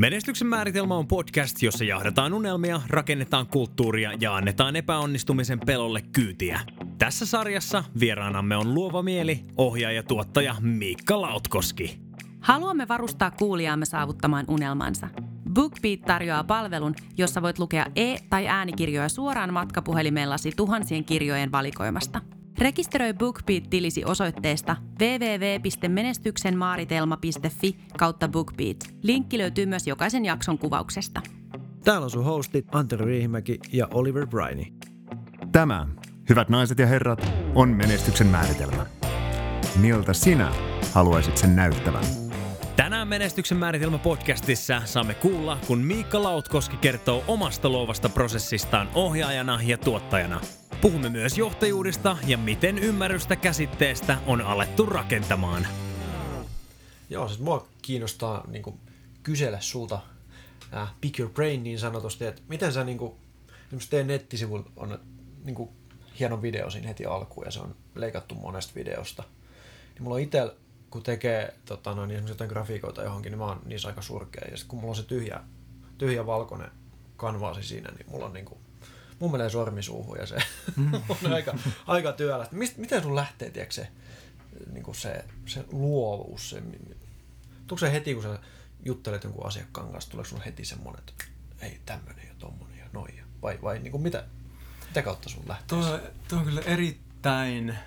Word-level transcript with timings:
Menestyksen 0.00 0.46
määritelmä 0.46 0.96
on 0.96 1.08
podcast, 1.08 1.62
jossa 1.62 1.84
jahdataan 1.84 2.32
unelmia, 2.32 2.80
rakennetaan 2.88 3.46
kulttuuria 3.46 4.12
ja 4.20 4.36
annetaan 4.36 4.76
epäonnistumisen 4.76 5.60
pelolle 5.66 6.02
kyytiä. 6.12 6.60
Tässä 6.98 7.26
sarjassa 7.26 7.84
vieraanamme 8.00 8.56
on 8.56 8.74
luova 8.74 9.02
mieli, 9.02 9.44
ohjaaja 9.56 9.96
ja 9.96 10.02
tuottaja 10.02 10.56
Miikka 10.60 11.20
Lautkoski. 11.20 12.00
Haluamme 12.40 12.88
varustaa 12.88 13.30
kuulijaamme 13.30 13.84
saavuttamaan 13.84 14.44
unelmansa. 14.48 15.08
BookBeat 15.52 16.00
tarjoaa 16.06 16.44
palvelun, 16.44 16.94
jossa 17.18 17.42
voit 17.42 17.58
lukea 17.58 17.86
e- 17.96 18.16
tai 18.30 18.48
äänikirjoja 18.48 19.08
suoraan 19.08 19.52
matkapuhelimellasi 19.52 20.52
tuhansien 20.56 21.04
kirjojen 21.04 21.52
valikoimasta. 21.52 22.20
Rekisteröi 22.60 23.14
BookBeat-tilisi 23.14 24.04
osoitteesta 24.04 24.76
www.menestyksenmaaritelma.fi 25.00 27.76
kautta 27.98 28.28
BookBeat. 28.28 28.76
Linkki 29.02 29.38
löytyy 29.38 29.66
myös 29.66 29.86
jokaisen 29.86 30.24
jakson 30.24 30.58
kuvauksesta. 30.58 31.20
Täällä 31.84 32.04
on 32.04 32.10
sun 32.10 32.24
hostit 32.24 32.74
Antero 32.74 33.06
Riihimäki 33.06 33.58
ja 33.72 33.88
Oliver 33.94 34.26
Briney. 34.26 34.64
Tämä, 35.52 35.86
hyvät 36.28 36.48
naiset 36.48 36.78
ja 36.78 36.86
herrat, 36.86 37.32
on 37.54 37.68
menestyksen 37.68 38.26
määritelmä. 38.26 38.86
Miltä 39.76 40.12
sinä 40.12 40.52
haluaisit 40.92 41.36
sen 41.36 41.56
näyttävän? 41.56 42.04
Tänään 42.76 43.08
Menestyksen 43.08 43.58
määritelmä 43.58 43.98
podcastissa 43.98 44.82
saamme 44.84 45.14
kuulla, 45.14 45.58
kun 45.66 45.78
Miikka 45.78 46.22
Lautkoski 46.22 46.76
kertoo 46.76 47.24
omasta 47.28 47.68
luovasta 47.68 48.08
prosessistaan 48.08 48.88
ohjaajana 48.94 49.60
ja 49.62 49.78
tuottajana. 49.78 50.40
Puhumme 50.80 51.08
myös 51.08 51.38
johtajuudesta 51.38 52.16
ja 52.26 52.38
miten 52.38 52.78
ymmärrystä 52.78 53.36
käsitteestä 53.36 54.18
on 54.26 54.40
alettu 54.40 54.86
rakentamaan. 54.86 55.66
Joo, 57.10 57.28
siis 57.28 57.40
mua 57.40 57.68
kiinnostaa 57.82 58.44
niin 58.48 58.62
kuin, 58.62 58.80
kysellä 59.22 59.60
sulta 59.60 60.00
äh, 60.74 60.88
pick 61.00 61.18
your 61.18 61.32
brain 61.32 61.62
niin 61.62 61.78
sanotusti, 61.78 62.26
että 62.26 62.42
miten 62.48 62.72
sä 62.72 62.84
niin 62.84 62.98
kuin, 62.98 63.12
teidän 63.90 64.06
nettisivuilla 64.06 64.70
on 64.76 64.98
niin 65.44 65.54
kuin, 65.54 65.70
hieno 66.20 66.42
video 66.42 66.70
siinä 66.70 66.88
heti 66.88 67.06
alkuun 67.06 67.46
ja 67.46 67.50
se 67.50 67.60
on 67.60 67.76
leikattu 67.94 68.34
monesta 68.34 68.74
videosta. 68.74 69.22
Niin 69.94 70.02
mulla 70.02 70.14
on 70.14 70.22
itsellä, 70.22 70.54
kun 70.90 71.02
tekee 71.02 71.54
tota, 71.64 71.94
noin, 71.94 72.10
esimerkiksi 72.10 72.32
jotain 72.32 72.50
grafiikoita 72.50 73.02
johonkin, 73.02 73.30
niin 73.30 73.38
mä 73.38 73.46
oon 73.46 73.62
niissä 73.64 73.88
aika 73.88 74.02
surkea. 74.02 74.48
Ja 74.50 74.56
sitten 74.56 74.68
kun 74.68 74.78
mulla 74.78 74.90
on 74.90 74.96
se 74.96 75.02
tyhjä, 75.02 75.40
tyhjä 75.98 76.26
valkoinen 76.26 76.70
kanvaasi 77.16 77.62
siinä, 77.62 77.90
niin 77.90 78.10
mulla 78.10 78.26
on 78.26 78.32
niin 78.32 78.44
kuin, 78.44 78.60
mun 79.20 79.32
menee 79.32 79.50
sormi 79.50 79.82
suuhun 79.82 80.18
ja 80.18 80.26
se 80.26 80.36
on 81.24 81.32
aika, 81.32 81.54
aika 81.86 82.12
työlästä. 82.12 82.56
Mist, 82.56 82.76
miten 82.76 83.02
sun 83.02 83.16
lähtee, 83.16 83.50
tiedätkö, 83.50 83.74
se, 83.74 83.88
niin 84.72 84.84
kuin 84.84 84.94
se, 84.94 85.24
se 85.46 85.64
luovuus? 85.72 86.50
Se, 86.50 86.62
tuleeko 87.66 87.78
se 87.78 87.92
heti, 87.92 88.14
kun 88.14 88.22
sä 88.22 88.38
juttelet 88.84 89.24
jonkun 89.24 89.46
asiakkaan 89.46 89.92
kanssa, 89.92 90.10
tuleeko 90.10 90.28
sun 90.28 90.42
heti 90.42 90.64
semmoinen, 90.64 91.02
että 91.08 91.24
ei 91.60 91.80
tämmöinen 91.86 92.26
ja 92.28 92.34
tommonen 92.38 92.78
ja 92.78 92.86
noin? 92.92 93.16
Ja, 93.16 93.24
vai, 93.42 93.58
vai 93.62 93.78
niin 93.78 93.92
kuin 93.92 94.02
mitä, 94.02 94.24
mitä 94.86 95.02
kautta 95.02 95.28
sun 95.28 95.42
lähtee? 95.48 95.66
Tuo, 95.68 95.98
tuo 96.28 96.38
on 96.38 96.44
kyllä 96.44 96.60
erittäin, 96.60 97.78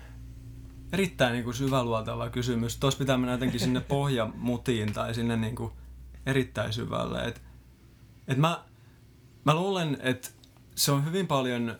erittäin 0.92 1.32
niin 1.32 1.44
kuin 1.44 1.54
syväluotava 1.54 2.30
kysymys. 2.30 2.76
Tuossa 2.76 2.98
pitää 2.98 3.16
mennä 3.16 3.32
jotenkin 3.32 3.60
sinne 3.60 3.80
pohjamutiin 3.98 4.92
tai 4.92 5.14
sinne 5.14 5.36
niin 5.36 5.56
kuin 5.56 5.72
erittäin 6.26 6.72
syvälle. 6.72 7.24
Et, 7.24 7.42
et 8.28 8.38
mä, 8.38 8.64
mä 9.44 9.54
luulen, 9.54 9.98
että 10.00 10.28
se 10.74 10.92
on 10.92 11.04
hyvin 11.04 11.26
paljon... 11.26 11.76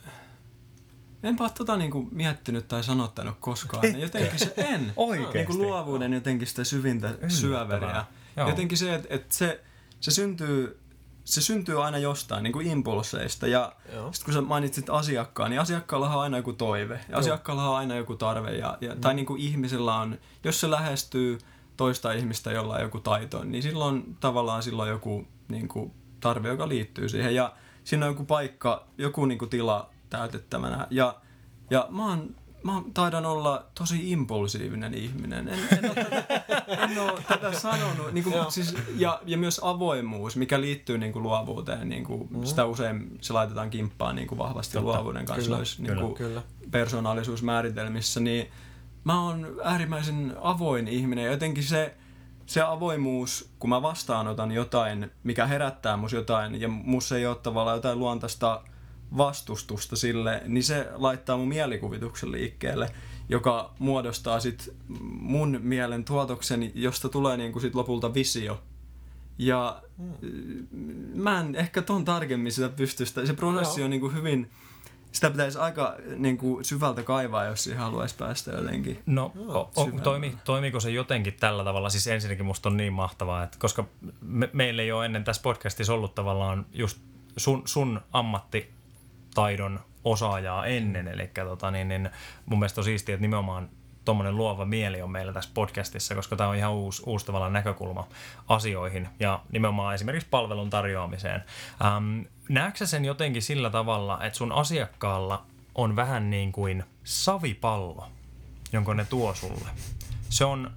Enpä 1.22 1.44
ole 1.44 1.52
tota 1.54 1.76
niinku 1.76 2.08
miettinyt 2.10 2.68
tai 2.68 2.84
sanottanut 2.84 3.36
koskaan. 3.40 3.84
Etkö? 3.84 3.98
Jotenkin 3.98 4.38
se 4.38 4.54
en. 4.56 4.92
Oikeesti? 4.96 5.38
Niinku 5.38 5.58
luovuuden 5.58 6.12
jotenkin 6.12 6.48
sitä 6.48 6.64
syvintä 6.64 7.14
syöveriä. 7.28 8.04
Joo. 8.36 8.48
Jotenkin 8.48 8.78
se, 8.78 8.94
että 8.94 9.08
et 9.10 9.32
se, 9.32 9.64
se 10.00 10.10
syntyy 10.10 10.84
se 11.24 11.40
syntyy 11.40 11.84
aina 11.84 11.98
jostain, 11.98 12.42
niin 12.42 12.52
kuin 12.52 12.66
impulseista. 12.66 13.46
Ja 13.46 13.72
sitten 13.86 14.24
kun 14.24 14.34
sä 14.34 14.40
mainitsit 14.40 14.90
asiakkaan, 14.90 15.50
niin 15.50 15.60
asiakkaalla 15.60 16.14
on 16.14 16.20
aina 16.20 16.36
joku 16.36 16.52
toive. 16.52 17.00
Ja 17.08 17.18
asiakkaalla 17.18 17.68
on 17.68 17.76
aina 17.76 17.96
joku 17.96 18.16
tarve. 18.16 18.50
Ja, 18.50 18.78
ja, 18.80 18.96
tai 18.96 19.14
niin 19.14 19.26
kuin 19.26 19.40
ihmisellä 19.40 19.96
on, 19.96 20.18
jos 20.44 20.60
se 20.60 20.70
lähestyy 20.70 21.38
toista 21.76 22.12
ihmistä, 22.12 22.52
jolla 22.52 22.74
on 22.74 22.80
joku 22.80 23.00
taito, 23.00 23.44
niin 23.44 23.62
silloin 23.62 24.16
tavallaan 24.20 24.62
silloin 24.62 24.90
joku 24.90 25.26
niin 25.48 25.68
kuin, 25.68 25.92
tarve, 26.20 26.48
joka 26.48 26.68
liittyy 26.68 27.08
siihen. 27.08 27.34
Ja 27.34 27.52
siinä 27.84 28.06
on 28.06 28.12
joku 28.12 28.24
paikka, 28.24 28.86
joku 28.98 29.26
niin 29.26 29.38
kuin, 29.38 29.48
tila 29.48 29.90
täytettävänä. 30.10 30.86
Ja, 30.90 31.14
ja 31.70 31.86
mä 31.90 32.08
oon 32.08 32.34
Mä 32.64 32.82
taidan 32.94 33.26
olla 33.26 33.66
tosi 33.74 34.10
impulsiivinen 34.12 34.94
ihminen. 34.94 35.48
En, 35.48 35.58
en, 35.78 35.84
ole, 35.84 35.94
tätä, 35.94 36.24
en 36.68 36.98
ole 36.98 37.22
tätä 37.28 37.52
sanonut. 37.52 38.12
Niin 38.12 38.24
kuin, 38.24 38.34
siis, 38.48 38.76
ja, 38.96 39.20
ja 39.26 39.38
myös 39.38 39.60
avoimuus, 39.62 40.36
mikä 40.36 40.60
liittyy 40.60 40.98
niin 40.98 41.12
kuin 41.12 41.22
luovuuteen. 41.22 41.88
Niin 41.88 42.04
kuin, 42.04 42.28
mm. 42.30 42.44
Sitä 42.44 42.64
usein 42.64 43.18
se 43.20 43.32
laitetaan 43.32 43.70
kimppaan 43.70 44.16
niin 44.16 44.28
kuin 44.28 44.38
vahvasti 44.38 44.72
Totta. 44.72 44.86
luovuuden 44.86 45.26
kanssa 45.26 45.44
Kyllä, 45.44 45.56
noissa, 45.56 45.82
kyllä, 45.82 45.94
niin 45.94 46.04
kuin, 46.04 46.14
kyllä. 46.14 46.42
persoonallisuusmääritelmissä. 46.70 48.20
Niin 48.20 48.50
mä 49.04 49.22
oon 49.22 49.56
äärimmäisen 49.64 50.36
avoin 50.40 50.88
ihminen. 50.88 51.24
Jotenkin 51.24 51.64
se, 51.64 51.94
se 52.46 52.62
avoimuus, 52.62 53.50
kun 53.58 53.70
mä 53.70 53.82
vastaanotan 53.82 54.52
jotain, 54.52 55.10
mikä 55.24 55.46
herättää 55.46 55.96
mus 55.96 56.12
jotain, 56.12 56.60
ja 56.60 56.68
musta 56.68 57.16
ei 57.16 57.26
ole 57.26 57.36
tavallaan 57.36 57.76
jotain 57.76 57.98
luontaista 57.98 58.62
vastustusta 59.16 59.96
sille, 59.96 60.42
niin 60.46 60.64
se 60.64 60.88
laittaa 60.92 61.36
mun 61.36 61.48
mielikuvituksen 61.48 62.32
liikkeelle, 62.32 62.90
joka 63.28 63.72
muodostaa 63.78 64.40
sit 64.40 64.74
mun 65.20 65.60
mielen 65.62 66.04
tuotoksen, 66.04 66.72
josta 66.74 67.08
tulee 67.08 67.36
niinku 67.36 67.60
sit 67.60 67.74
lopulta 67.74 68.14
visio. 68.14 68.62
Ja 69.38 69.82
mm. 69.98 70.14
mä 71.14 71.40
en 71.40 71.54
ehkä 71.54 71.82
ton 71.82 72.04
tarkemmin 72.04 72.52
sitä 72.52 72.68
pysty 72.68 73.06
sitä. 73.06 73.26
Se 73.26 73.34
prosessi 73.34 73.80
Joo. 73.80 73.84
on 73.84 73.90
niinku 73.90 74.08
hyvin, 74.08 74.50
sitä 75.14 75.30
pitäisi 75.30 75.58
aika 75.58 75.96
niinku 76.16 76.58
syvältä 76.62 77.02
kaivaa, 77.02 77.44
jos 77.44 77.64
siihen 77.64 77.80
haluaisi 77.80 78.16
päästä 78.16 78.50
jotenkin. 78.50 79.02
No, 79.06 79.32
o, 79.48 79.70
toimi, 80.02 80.36
toimiiko 80.44 80.80
se 80.80 80.90
jotenkin 80.90 81.34
tällä 81.34 81.64
tavalla? 81.64 81.90
Siis 81.90 82.06
ensinnäkin 82.06 82.46
musta 82.46 82.68
on 82.68 82.76
niin 82.76 82.92
mahtavaa, 82.92 83.42
että 83.42 83.58
koska 83.58 83.84
me, 84.20 84.50
meillä 84.52 84.82
ei 84.82 84.92
ole 84.92 85.06
ennen 85.06 85.24
tässä 85.24 85.42
podcastissa 85.42 85.94
ollut 85.94 86.14
tavallaan 86.14 86.66
just 86.72 86.98
sun, 87.36 87.62
sun 87.64 88.00
ammattitaidon 88.12 89.80
osaajaa 90.04 90.66
ennen, 90.66 91.08
eli 91.08 91.30
tota, 91.34 91.70
niin, 91.70 91.88
niin 91.88 92.10
mun 92.46 92.58
mielestä 92.58 92.80
on 92.80 92.84
siistiä, 92.84 93.14
että 93.14 93.22
nimenomaan 93.22 93.68
tuommoinen 94.04 94.36
luova 94.36 94.64
mieli 94.64 95.02
on 95.02 95.10
meillä 95.10 95.32
tässä 95.32 95.50
podcastissa, 95.54 96.14
koska 96.14 96.36
tämä 96.36 96.50
on 96.50 96.56
ihan 96.56 96.72
uusi, 96.72 97.02
uusi 97.06 97.26
tavallaan 97.26 97.52
näkökulma 97.52 98.08
asioihin 98.48 99.08
ja 99.20 99.40
nimenomaan 99.52 99.94
esimerkiksi 99.94 100.28
palvelun 100.30 100.70
tarjoamiseen. 100.70 101.44
Ähm, 101.84 102.20
näetkö 102.48 102.86
sen 102.86 103.04
jotenkin 103.04 103.42
sillä 103.42 103.70
tavalla, 103.70 104.24
että 104.24 104.36
sun 104.36 104.52
asiakkaalla 104.52 105.46
on 105.74 105.96
vähän 105.96 106.30
niin 106.30 106.52
kuin 106.52 106.84
savipallo, 107.04 108.08
jonka 108.72 108.94
ne 108.94 109.04
tuo 109.04 109.34
sulle? 109.34 109.68
Se 110.28 110.44
on 110.44 110.70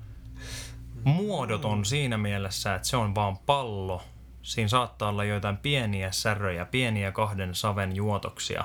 muodoton 1.03 1.85
siinä 1.85 2.17
mielessä, 2.17 2.75
että 2.75 2.87
se 2.87 2.97
on 2.97 3.15
vaan 3.15 3.37
pallo. 3.37 4.03
Siinä 4.41 4.67
saattaa 4.67 5.09
olla 5.09 5.23
joitain 5.23 5.57
pieniä 5.57 6.11
säröjä, 6.11 6.65
pieniä 6.65 7.11
kahden 7.11 7.55
saven 7.55 7.95
juotoksia. 7.95 8.63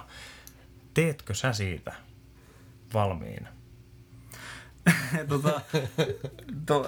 Teetkö 0.94 1.34
sä 1.34 1.52
siitä 1.52 1.92
valmiin? 2.94 3.48
tota, 5.28 5.60
to, 6.66 6.86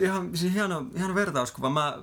ihan, 0.00 0.36
siis 0.36 0.54
hieno, 0.54 0.86
hieno 0.98 1.14
vertauskuva. 1.14 1.70
Mä 1.70 1.98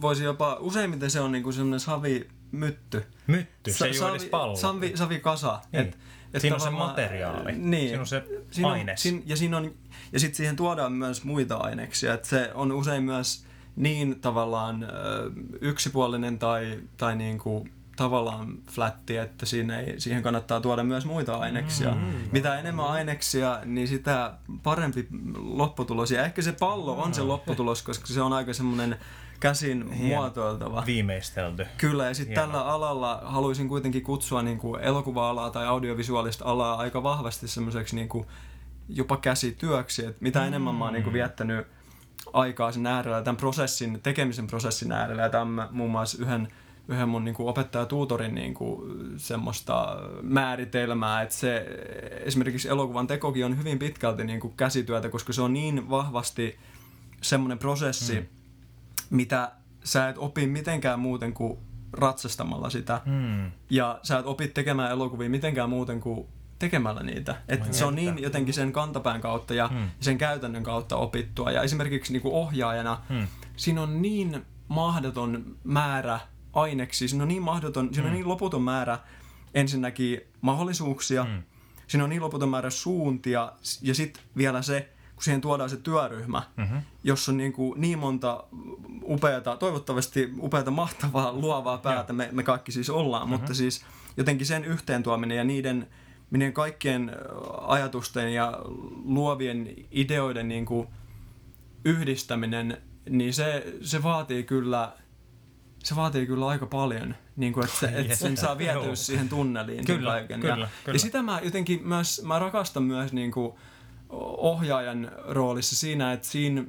voisin 0.00 0.24
jopa, 0.24 0.56
useimmiten 0.60 1.10
se 1.10 1.20
on 1.20 1.32
niinku 1.32 1.52
semmoinen 1.52 1.80
savimytty. 1.80 3.04
Mytty, 3.26 3.72
se 3.72 3.86
ei 3.86 3.94
Sa- 3.94 4.04
ole 4.06 4.10
edes 4.16 4.24
pallo. 4.28 4.56
Savi, 4.56 4.92
savikasa. 4.94 5.60
Niin. 5.72 5.86
Et, 5.86 5.98
et 6.34 6.40
Siinä 6.40 6.54
on 6.56 6.60
se 6.60 6.70
materiaali. 6.70 7.52
Niin. 7.52 7.88
Siinä 7.88 8.00
on 8.00 8.06
se 8.06 8.24
Siinä 8.50 8.68
on- 8.68 8.74
aines. 8.74 9.02
Siinä, 9.02 9.22
ja 9.26 9.36
siinä 9.36 9.56
on, 9.56 9.74
ja 10.12 10.20
sitten 10.20 10.36
siihen 10.36 10.56
tuodaan 10.56 10.92
myös 10.92 11.24
muita 11.24 11.56
aineksia. 11.56 12.14
Et 12.14 12.24
se 12.24 12.50
on 12.54 12.72
usein 12.72 13.02
myös 13.02 13.44
niin 13.76 14.20
tavallaan 14.20 14.86
yksipuolinen 15.60 16.38
tai, 16.38 16.80
tai 16.96 17.16
niinku 17.16 17.68
tavallaan 17.96 18.58
flätti, 18.70 19.16
että 19.16 19.46
siinä 19.46 19.80
ei, 19.80 20.00
siihen 20.00 20.22
kannattaa 20.22 20.60
tuoda 20.60 20.84
myös 20.84 21.04
muita 21.04 21.36
aineksia. 21.36 21.94
Mm, 21.94 22.12
Mitä 22.32 22.58
enemmän 22.58 22.86
aineksia, 22.86 23.60
niin 23.64 23.88
sitä 23.88 24.32
parempi 24.62 25.08
lopputulos. 25.36 26.10
Ja 26.10 26.24
ehkä 26.24 26.42
se 26.42 26.52
pallo 26.52 27.02
on 27.02 27.14
se 27.14 27.22
lopputulos, 27.22 27.82
koska 27.82 28.06
se 28.06 28.22
on 28.22 28.32
aika 28.32 28.52
semmoinen 28.52 28.96
käsin 29.40 29.96
muotoiltava. 29.96 30.82
Viimeistelty. 30.86 31.66
Kyllä, 31.78 32.06
ja 32.06 32.14
sitten 32.14 32.34
tällä 32.34 32.64
alalla 32.64 33.20
haluaisin 33.24 33.68
kuitenkin 33.68 34.02
kutsua 34.02 34.42
niin 34.42 34.58
kuin 34.58 34.80
elokuva-alaa 34.80 35.50
tai 35.50 35.66
audiovisuaalista 35.66 36.44
alaa 36.44 36.74
aika 36.74 37.02
vahvasti 37.02 37.48
semmoiseksi 37.48 37.96
niin 37.96 38.08
kuin 38.08 38.26
jopa 38.88 39.16
käsityöksi. 39.16 40.06
Et 40.06 40.20
mitä 40.20 40.46
enemmän 40.46 40.74
mä 40.74 40.84
oon 40.84 40.92
niin 40.92 41.02
kuin 41.02 41.12
viettänyt 41.12 41.66
aikaa 42.32 42.72
sen 42.72 42.86
äärellä, 42.86 43.22
tämän 43.22 43.36
prosessin, 43.36 44.00
tekemisen 44.02 44.46
prosessin 44.46 44.92
äärellä, 44.92 45.22
ja 45.22 45.30
tämä 45.30 45.68
muun 45.70 45.90
muassa 45.90 46.22
yhden, 46.22 46.48
yhden 46.88 47.08
mun 47.08 47.24
niin 47.24 47.34
kuin 47.34 47.48
opettaja-tuutorin 47.48 48.34
niin 48.34 48.54
kuin 48.54 48.80
semmoista 49.16 49.96
määritelmää, 50.22 51.22
että 51.22 51.34
se 51.34 51.66
esimerkiksi 52.24 52.68
elokuvan 52.68 53.06
tekokin 53.06 53.44
on 53.44 53.58
hyvin 53.58 53.78
pitkälti 53.78 54.24
niin 54.24 54.40
kuin 54.40 54.54
käsityötä, 54.56 55.08
koska 55.08 55.32
se 55.32 55.42
on 55.42 55.52
niin 55.52 55.90
vahvasti 55.90 56.58
semmoinen 57.22 57.58
prosessi, 57.58 58.20
mm. 58.20 58.26
mitä 59.10 59.52
sä 59.84 60.08
et 60.08 60.18
opi 60.18 60.46
mitenkään 60.46 61.00
muuten 61.00 61.32
kuin 61.34 61.58
ratsastamalla 61.92 62.70
sitä. 62.70 63.00
Mm. 63.04 63.50
Ja 63.70 64.00
sä 64.02 64.18
et 64.18 64.26
opi 64.26 64.48
tekemään 64.48 64.90
elokuvia 64.90 65.30
mitenkään 65.30 65.70
muuten 65.70 66.00
kuin 66.00 66.26
tekemällä 66.58 67.02
niitä. 67.02 67.36
Et 67.48 67.74
se 67.74 67.84
on 67.84 67.94
niin 67.94 68.22
jotenkin 68.22 68.54
sen 68.54 68.72
kantapään 68.72 69.20
kautta 69.20 69.54
ja 69.54 69.68
Hmm. 69.68 69.90
sen 70.00 70.18
käytännön 70.18 70.62
kautta 70.62 70.96
opittua. 70.96 71.50
Ja 71.50 71.62
esimerkiksi 71.62 72.12
niin 72.12 72.22
kuin 72.22 72.34
ohjaajana 72.34 73.00
Hmm. 73.08 73.26
siinä 73.56 73.82
on 73.82 74.02
niin 74.02 74.46
mahdoton 74.68 75.56
määrä 75.64 76.20
aineksia, 76.52 77.08
siinä 77.08 77.22
on 77.24 77.28
niin 77.28 77.42
mahdoton, 77.42 77.94
siinä 77.94 78.08
on 78.08 78.14
niin 78.14 78.28
loputon 78.28 78.62
määrä 78.62 78.98
ensinnäkin 79.54 80.20
mahdollisuuksia, 80.40 81.24
Hmm. 81.24 81.42
siinä 81.86 82.04
on 82.04 82.10
niin 82.10 82.22
loputon 82.22 82.48
määrä 82.48 82.70
suuntia 82.70 83.52
ja 83.82 83.94
sitten 83.94 84.22
vielä 84.36 84.62
se, 84.62 84.88
kun 85.14 85.22
siihen 85.22 85.40
tuodaan 85.40 85.70
se 85.70 85.76
työryhmä, 85.76 86.42
Mm-hmm. 86.56 86.80
jossa 87.04 87.32
on 87.32 87.36
niin, 87.38 87.52
kuin 87.52 87.80
niin 87.80 87.98
monta 87.98 88.44
upeata, 89.04 89.56
toivottavasti 89.56 90.32
upeata, 90.40 90.70
mahtavaa, 90.70 91.32
luovaa 91.32 91.78
päätä 91.78 92.12
me, 92.12 92.28
me 92.32 92.42
kaikki 92.42 92.72
siis 92.72 92.90
ollaan, 92.90 93.22
mm-hmm. 93.22 93.36
mutta 93.40 93.54
siis 93.54 93.84
jotenkin 94.16 94.46
sen 94.46 94.64
yhteentuominen 94.64 95.36
ja 95.36 95.44
niiden, 95.44 95.88
niiden 96.30 96.52
kaikkien 96.52 97.12
ajatusten 97.60 98.34
ja 98.34 98.58
luovien 99.04 99.74
ideoiden 99.90 100.48
niin 100.48 100.66
kuin 100.66 100.88
yhdistäminen, 101.84 102.82
niin 103.10 103.34
se, 103.34 103.74
se 103.82 104.02
vaatii 104.02 104.42
kyllä 104.42 104.92
se 105.82 105.96
vaatii 105.96 106.26
kyllä 106.26 106.46
aika 106.46 106.66
paljon, 106.66 107.14
niin 107.36 107.52
kuin, 107.52 107.64
että, 107.64 107.78
se, 107.78 107.86
että 107.86 108.16
sen 108.16 108.36
saa 108.36 108.58
vietyä 108.58 108.94
siihen 108.94 109.28
tunneliin. 109.28 109.84
Kyllä, 109.84 110.10
kaiken. 110.10 110.40
kyllä, 110.40 110.56
ja, 110.56 110.68
kyllä. 110.84 110.96
ja 110.96 110.98
sitä 110.98 111.22
mä 111.22 111.40
jotenkin 111.42 111.88
myös, 111.88 112.22
mä 112.24 112.38
rakastan 112.38 112.82
myös 112.82 113.12
niin 113.12 113.32
kuin 113.32 113.54
ohjaajan 114.36 115.10
roolissa 115.28 115.76
siinä, 115.76 116.12
että 116.12 116.28
siinä, 116.28 116.64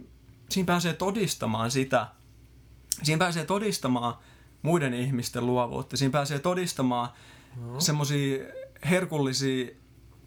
siinä 0.50 0.65
pääsee 0.65 0.94
todistamaan 0.94 1.71
sitä, 1.71 2.07
siinä 3.04 3.19
pääsee 3.19 3.45
todistamaan 3.45 4.13
muiden 4.62 4.94
ihmisten 4.94 5.45
luovuutta, 5.45 5.98
siinä 5.98 6.12
pääsee 6.12 6.39
todistamaan 6.39 7.09
no. 7.56 7.80
semmoisia 7.80 8.45
herkullisia 8.89 9.68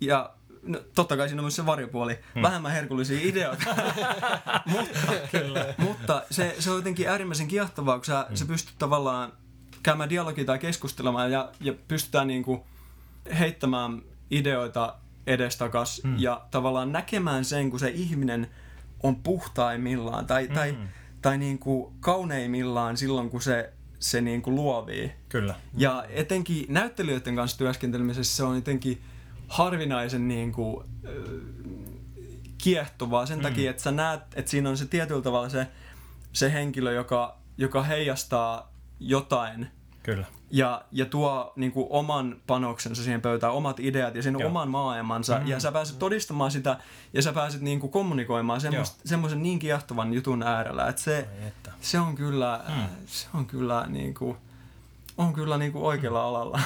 ja 0.00 0.36
no, 0.62 0.80
totta 0.94 1.16
kai 1.16 1.28
siinä 1.28 1.40
on 1.40 1.44
myös 1.44 1.56
se 1.56 1.66
varjopuoli, 1.66 2.18
hmm. 2.34 2.42
vähemmän 2.42 2.72
herkullisia 2.72 3.18
ideoita, 3.22 3.64
mutta, 4.72 4.98
Kyllä. 5.30 5.74
mutta 5.78 5.95
se, 6.30 6.56
se 6.58 6.70
on 6.70 6.76
jotenkin 6.76 7.08
äärimmäisen 7.08 7.48
kiehtovaa, 7.48 7.96
kun 7.96 8.04
sä, 8.04 8.26
hmm. 8.28 8.36
sä 8.36 8.46
pystyt 8.46 8.74
tavallaan 8.78 9.32
käymään 9.82 10.10
dialogia 10.10 10.44
tai 10.44 10.58
keskustelemaan 10.58 11.32
ja, 11.32 11.52
ja 11.60 11.74
pystytään 11.88 12.26
niinku 12.26 12.66
heittämään 13.38 14.02
ideoita 14.30 14.94
edestakas 15.26 16.00
mm. 16.04 16.18
ja 16.18 16.46
tavallaan 16.50 16.92
näkemään 16.92 17.44
sen, 17.44 17.70
kun 17.70 17.80
se 17.80 17.88
ihminen 17.88 18.50
on 19.02 19.16
puhtaimmillaan 19.16 20.26
tai, 20.26 20.46
mm. 20.48 20.54
tai, 20.54 20.76
tai 21.22 21.38
niin 21.38 21.58
kuin 21.58 21.94
kauneimmillaan 22.00 22.96
silloin, 22.96 23.30
kun 23.30 23.42
se, 23.42 23.72
se 23.98 24.20
niin 24.20 24.42
kuin 24.42 24.56
luovii. 24.56 25.12
Kyllä. 25.28 25.54
Ja 25.76 26.04
etenkin 26.08 26.66
näyttelijöiden 26.68 27.36
kanssa 27.36 27.58
työskentelemisessä 27.58 28.36
se 28.36 28.42
on 28.44 28.54
jotenkin 28.54 29.02
harvinaisen 29.48 30.28
niin 30.28 30.52
kuin, 30.52 30.86
äh, 31.04 31.12
kiehtovaa 32.58 33.26
sen 33.26 33.38
mm. 33.38 33.42
takia, 33.42 33.70
että 33.70 33.82
sä 33.82 33.90
näet, 33.90 34.20
että 34.34 34.50
siinä 34.50 34.70
on 34.70 34.76
se 34.76 34.86
tietyllä 34.86 35.22
tavalla 35.22 35.48
se, 35.48 35.66
se 36.36 36.52
henkilö, 36.52 36.92
joka, 36.92 37.38
joka 37.58 37.82
heijastaa 37.82 38.72
jotain 39.00 39.70
Kyllä. 40.02 40.26
ja, 40.50 40.84
ja 40.92 41.06
tuo 41.06 41.52
niin 41.56 41.72
kuin, 41.72 41.86
oman 41.90 42.36
panoksensa 42.46 43.02
siihen 43.02 43.20
pöytään, 43.20 43.52
omat 43.52 43.80
ideat 43.80 44.14
ja 44.14 44.22
sen 44.22 44.36
Joo. 44.38 44.48
oman 44.48 44.68
maailmansa. 44.68 45.38
Mm. 45.38 45.46
Ja 45.46 45.60
sä 45.60 45.72
pääset 45.72 45.98
todistamaan 45.98 46.50
sitä 46.50 46.78
ja 47.12 47.22
sä 47.22 47.32
pääset 47.32 47.60
niin 47.60 47.80
kuin, 47.80 47.90
kommunikoimaan 47.90 48.60
semmoist, 48.60 49.00
semmoisen 49.04 49.42
niin 49.42 49.58
kiehtovan 49.58 50.14
jutun 50.14 50.42
äärellä. 50.42 50.88
Että 50.88 51.02
se, 51.02 51.16
Ai 51.16 51.48
että. 51.48 51.72
se 51.80 52.00
on 52.00 52.14
kyllä, 52.14 52.60
mm. 52.68 52.86
se 53.06 53.26
on 53.34 53.46
kyllä 53.46 53.86
niin 53.88 54.14
kuin, 54.14 54.36
on 55.18 55.32
kyllä 55.32 55.58
niin 55.58 55.72
kuin 55.72 55.84
oikealla 55.84 56.24
alalla. 56.24 56.60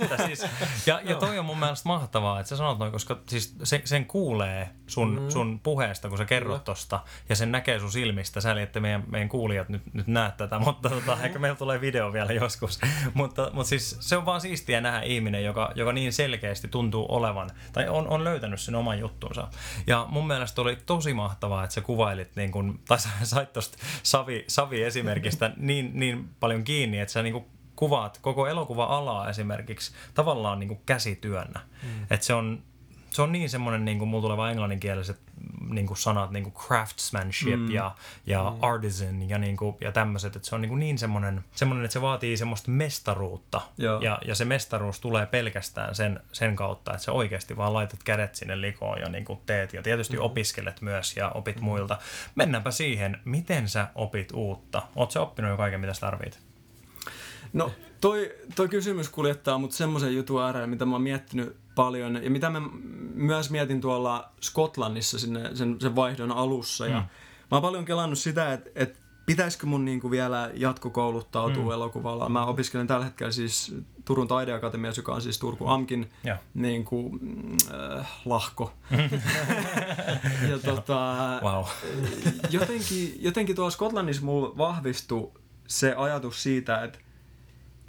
Että 0.00 0.26
siis, 0.26 0.46
ja, 0.86 1.00
ja 1.04 1.16
toi 1.16 1.38
on 1.38 1.44
mun 1.44 1.58
mielestä 1.58 1.88
mahtavaa, 1.88 2.40
että 2.40 2.48
sä 2.48 2.56
sanot 2.56 2.78
noin, 2.78 2.92
koska 2.92 3.18
siis 3.28 3.56
se, 3.62 3.82
sen 3.84 4.06
kuulee 4.06 4.68
sun, 4.86 5.20
mm. 5.20 5.30
sun 5.30 5.60
puheesta, 5.62 6.08
kun 6.08 6.18
sä 6.18 6.24
kerrot 6.24 6.64
tosta, 6.64 7.00
ja 7.28 7.36
sen 7.36 7.52
näkee 7.52 7.78
sun 7.78 7.92
silmistä. 7.92 8.40
Sääli, 8.40 8.62
että 8.62 8.80
meidän, 8.80 9.04
meidän 9.06 9.28
kuulijat 9.28 9.68
nyt, 9.68 9.82
nyt 9.92 10.06
näe 10.06 10.32
tätä, 10.36 10.58
mutta 10.58 10.90
tota, 10.90 11.18
ehkä 11.22 11.38
meillä 11.38 11.56
tulee 11.56 11.80
video 11.80 12.12
vielä 12.12 12.32
joskus. 12.32 12.80
mutta, 13.14 13.50
mutta 13.52 13.68
siis 13.68 13.96
se 14.00 14.16
on 14.16 14.26
vaan 14.26 14.40
siistiä 14.40 14.80
nähdä 14.80 15.00
ihminen, 15.00 15.44
joka, 15.44 15.72
joka 15.74 15.92
niin 15.92 16.12
selkeästi 16.12 16.68
tuntuu 16.68 17.06
olevan, 17.08 17.50
tai 17.72 17.88
on, 17.88 18.08
on 18.08 18.24
löytänyt 18.24 18.60
sen 18.60 18.74
oman 18.74 18.98
juttunsa. 18.98 19.48
Ja 19.86 20.06
mun 20.10 20.26
mielestä 20.26 20.62
oli 20.62 20.76
tosi 20.86 21.14
mahtavaa, 21.14 21.64
että 21.64 21.74
sä 21.74 21.80
kuvailit, 21.80 22.36
niin 22.36 22.52
kun, 22.52 22.80
tai 22.88 22.98
sä 22.98 23.08
sait 23.22 23.52
tosta 23.52 23.78
Savi, 24.02 24.44
Savi-esimerkistä 24.48 25.52
niin, 25.56 25.90
niin 25.94 26.28
paljon 26.40 26.64
kiinni, 26.64 26.98
että 26.98 27.12
sä 27.12 27.22
niin 27.22 27.32
kun 27.32 27.61
kuvaat 27.82 28.18
koko 28.22 28.46
elokuva-alaa 28.46 29.30
esimerkiksi 29.30 29.92
tavallaan 30.14 30.60
niin 30.60 30.68
kuin 30.68 30.80
käsityönä. 30.86 31.60
Mm. 31.82 32.06
Että 32.10 32.26
se 32.26 32.34
on, 32.34 32.62
se 33.10 33.22
on 33.22 33.32
niin 33.32 33.50
semmoinen, 33.50 33.84
niin 33.84 33.98
kuin 33.98 34.08
mulla 34.08 34.22
tulee 34.22 34.36
vaan 34.36 34.50
englanninkieliset 34.50 35.20
niin 35.70 35.86
kuin 35.86 35.96
sanat, 35.96 36.30
niin 36.30 36.44
kuin 36.44 36.54
craftsmanship 36.54 37.60
mm. 37.60 37.70
ja, 37.70 37.94
ja 38.26 38.50
mm. 38.50 38.58
artisan 38.60 39.28
ja, 39.28 39.38
niin 39.38 39.56
kuin, 39.56 39.76
ja 39.80 39.92
tämmöiset, 39.92 40.36
että 40.36 40.48
se 40.48 40.54
on 40.54 40.60
niin, 40.60 40.68
kuin 40.68 40.80
niin 40.80 40.98
semmoinen, 40.98 41.44
semmoinen, 41.54 41.84
että 41.84 41.92
se 41.92 42.00
vaatii 42.00 42.36
semmoista 42.36 42.70
mestaruutta. 42.70 43.60
Joo. 43.78 44.00
Ja, 44.00 44.18
ja 44.24 44.34
se 44.34 44.44
mestaruus 44.44 45.00
tulee 45.00 45.26
pelkästään 45.26 45.94
sen, 45.94 46.20
sen 46.32 46.56
kautta, 46.56 46.92
että 46.92 47.04
sä 47.04 47.12
oikeasti 47.12 47.56
vaan 47.56 47.74
laitat 47.74 48.02
kädet 48.02 48.34
sinne 48.34 48.60
likoon 48.60 49.00
ja 49.00 49.08
niin 49.08 49.24
kuin 49.24 49.40
teet. 49.46 49.72
Ja 49.72 49.82
tietysti 49.82 50.16
mm. 50.16 50.22
opiskelet 50.22 50.80
myös 50.80 51.16
ja 51.16 51.28
opit 51.28 51.56
mm. 51.56 51.64
muilta. 51.64 51.98
Mennäänpä 52.34 52.70
siihen, 52.70 53.20
miten 53.24 53.68
sä 53.68 53.88
opit 53.94 54.32
uutta. 54.32 54.82
Oot 54.96 55.10
sä 55.10 55.20
oppinut 55.20 55.50
jo 55.50 55.56
kaiken, 55.56 55.80
mitä 55.80 55.94
sä 55.94 56.00
tarvit? 56.00 56.51
No 57.52 57.70
toi, 58.00 58.32
toi 58.56 58.68
kysymys 58.68 59.08
kuljettaa 59.08 59.58
mut 59.58 59.72
semmoisen 59.72 60.16
jutun 60.16 60.42
ääreen, 60.42 60.70
mitä 60.70 60.84
mä 60.86 60.92
oon 60.92 61.02
miettinyt 61.02 61.56
paljon 61.74 62.24
ja 62.24 62.30
mitä 62.30 62.50
mä 62.50 62.62
myös 63.14 63.50
mietin 63.50 63.80
tuolla 63.80 64.30
Skotlannissa 64.40 65.18
sinne, 65.18 65.50
sen, 65.56 65.76
sen 65.80 65.96
vaihdon 65.96 66.32
alussa. 66.32 66.86
Ja 66.86 66.96
Mm. 67.00 67.06
mä 67.50 67.56
oon 67.56 67.62
paljon 67.62 67.84
kelannut 67.84 68.18
sitä, 68.18 68.52
että 68.52 68.70
et 68.74 68.98
pitäisikö 69.26 69.66
mun 69.66 69.84
niinku 69.84 70.10
vielä 70.10 70.50
jatkokouluttautua 70.54 71.64
mm. 71.64 71.70
elokuvalla. 71.70 72.28
Mä 72.28 72.44
opiskelen 72.46 72.86
tällä 72.86 73.04
hetkellä 73.04 73.32
siis 73.32 73.74
Turun 74.04 74.28
taideakatemiassa, 74.28 74.98
joka 74.98 75.14
on 75.14 75.22
siis 75.22 75.38
Turku 75.38 75.68
Amkin 75.68 76.10
niin 76.54 76.84
kuin, 76.84 77.18
mm, 77.20 77.56
äh, 77.98 78.10
lahko. 78.24 78.72
ja 80.50 80.58
tota, 80.64 81.16
Wow. 81.42 81.64
jotenkin, 82.50 83.14
jotenkin 83.20 83.56
tuolla 83.56 83.70
Skotlannissa 83.70 84.22
mulla 84.24 84.56
vahvistui 84.58 85.30
se 85.66 85.94
ajatus 85.94 86.42
siitä, 86.42 86.84
että 86.84 86.98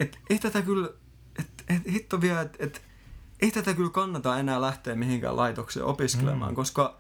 et, 0.04 0.20
ei 0.30 0.40
tätä 0.40 0.62
kyllä, 0.62 0.90
että 1.40 1.64
et, 1.70 1.94
hitto 1.94 2.22
vielä, 2.22 2.42
että 2.42 2.58
et, 2.60 2.82
ei 3.40 3.52
tätä 3.52 3.74
kyllä 3.74 3.90
kannata 3.90 4.40
enää 4.40 4.62
lähteä 4.62 4.96
mihinkään 4.96 5.36
laitokseen 5.36 5.86
opiskelemaan, 5.86 6.52
mm. 6.52 6.56
koska 6.56 6.98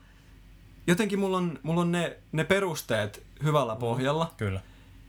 jotenkin 0.87 1.19
mulla 1.19 1.37
on, 1.37 1.59
mulla 1.63 1.81
on 1.81 1.91
ne, 1.91 2.17
ne 2.31 2.43
perusteet 2.43 3.23
hyvällä 3.43 3.75
pohjalla. 3.75 4.33
Kyllä. 4.37 4.61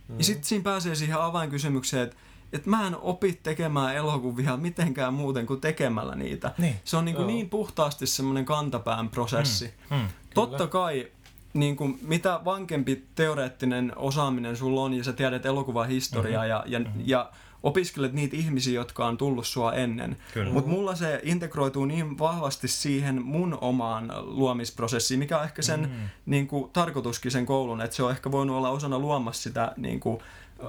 Mm. 0.09 0.19
Ja 0.19 0.25
sitten 0.25 0.45
siinä 0.45 0.63
pääsee 0.63 0.95
siihen 0.95 1.21
avainkysymykseen, 1.21 2.03
että 2.03 2.17
et 2.53 2.67
mä 2.67 2.87
en 2.87 2.97
opi 2.97 3.41
tekemään 3.43 3.97
elokuvia 3.97 4.57
mitenkään 4.57 5.15
muuten 5.15 5.47
kuin 5.47 5.61
tekemällä 5.61 6.15
niitä. 6.15 6.55
Niin. 6.59 6.77
Se 6.85 6.97
on 6.97 7.05
niin, 7.05 7.17
kuin 7.17 7.29
Joo. 7.29 7.37
niin 7.37 7.51
puhtaasti 7.51 8.07
semmoinen 8.07 8.45
kantapään 8.45 9.09
prosessi. 9.09 9.75
Mm. 9.91 9.97
Mm. 9.97 10.09
Totta 10.35 10.67
kai, 10.67 11.13
niin 11.55 11.77
kuin, 11.77 11.99
mitä 12.03 12.41
vankempi 12.45 13.05
teoreettinen 13.15 13.93
osaaminen 13.97 14.57
sulla 14.57 14.83
on, 14.83 14.95
ja 14.95 15.05
sä 15.05 15.13
tiedät 15.13 15.47
elokuvahistoriaa, 15.47 16.43
mm-hmm. 16.45 16.73
ja, 16.73 16.79
ja, 16.79 16.79
mm-hmm. 16.79 17.03
ja 17.05 17.31
opiskelet 17.65 18.13
niitä 18.13 18.37
ihmisiä, 18.37 18.75
jotka 18.75 19.07
on 19.07 19.17
tullut 19.17 19.47
sua 19.47 19.73
ennen. 19.73 20.17
Kyllä. 20.35 20.53
Mutta 20.53 20.71
mulla 20.71 20.95
se 20.95 21.21
integroituu 21.23 21.85
niin 21.85 22.19
vahvasti 22.19 22.69
siihen 22.69 23.23
mun 23.23 23.59
omaan 23.61 24.13
luomisprosessiin, 24.23 25.19
mikä 25.19 25.39
on 25.39 25.45
ehkä 25.45 25.63
sen 25.63 25.81
mm. 25.81 26.09
niin 26.27 26.47
kuin, 26.47 26.71
tarkoituskin 26.73 27.31
sen 27.31 27.47
koulun, 27.47 27.81
että 27.81 27.97
se 27.97 28.03
on 28.03 28.11
ehkä 28.11 28.31
voinut 28.33 28.57
olla 28.57 28.71
osana 28.71 28.99
luomassa 28.99 29.43
sitä 29.43 29.73
niin 29.77 30.01
kuin, 30.01 30.21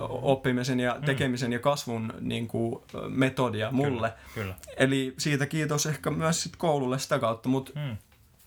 oppimisen 0.10 0.80
ja 0.80 0.98
tekemisen 1.06 1.54
ja 1.54 1.60
kasvun 1.60 2.14
niin 2.20 2.48
kuin, 2.48 2.80
metodia 3.08 3.72
mulle. 3.72 4.14
Kyllä. 4.34 4.56
Eli 4.78 5.14
siitä 5.18 5.46
kiitos 5.46 5.86
ehkä 5.86 6.12
myös 6.12 6.44
sit 6.44 6.56
koululle 6.56 7.00
sitä 7.00 7.20
kautta, 7.20 7.50
mutta 7.50 7.72
Mm. 7.75 7.98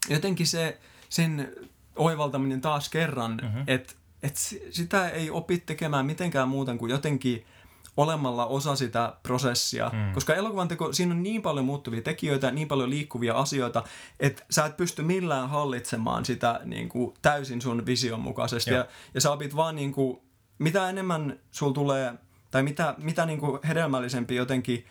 jotenkin 0.09 0.47
se, 0.47 0.79
sen 1.09 1.53
oivaltaminen 1.97 2.61
taas 2.61 2.89
kerran, 2.89 3.33
Mhm. 3.33 3.45
mm-hmm. 3.45 3.65
että 3.67 3.93
et 4.23 4.37
si- 4.37 4.63
sitä 4.71 5.09
ei 5.09 5.31
opi 5.31 5.59
tekemään 5.59 6.07
mitenkään 6.07 6.49
muuten 6.49 6.79
kuin 6.79 6.91
jotenkin 6.91 7.47
olemalla 7.99 8.47
osa 8.47 8.77
sitä 8.77 9.13
prosessia. 9.23 9.91
Mm. 9.93 10.13
Koska 10.15 10.35
elokuvan 10.35 10.69
teko, 10.69 10.93
siinä 10.93 11.15
on 11.15 11.23
niin 11.23 11.43
paljon 11.43 11.65
muuttuvia 11.65 12.03
tekijöitä, 12.03 12.51
niin 12.51 12.69
paljon 12.69 12.91
liikkuvia 12.91 13.35
asioita, 13.35 13.85
että 14.21 14.45
sä 14.51 14.65
et 14.65 14.77
pysty 14.77 15.03
millään 15.03 15.49
hallitsemaan 15.49 16.25
sitä 16.25 16.61
niin 16.65 16.89
kuin, 16.89 17.15
täysin 17.23 17.63
sun 17.63 17.87
vision 17.87 18.21
mukaisesti. 18.21 18.71
Joo. 18.71 18.79
Ja, 18.79 18.87
ja 19.15 19.21
sä 19.21 19.31
opit 19.33 19.57
vaan 19.57 19.77
niin 19.77 19.93
kuin, 19.93 20.19
mitä 20.59 20.89
enemmän 20.91 21.39
sul 21.51 21.73
tulee, 21.73 22.15
tai 22.51 22.63
mitä, 22.63 22.95
mitä 22.99 23.27
niin 23.27 23.39
kuin 23.41 23.59
hedelmällisempi 23.69 24.37
jotenkin 24.37 24.87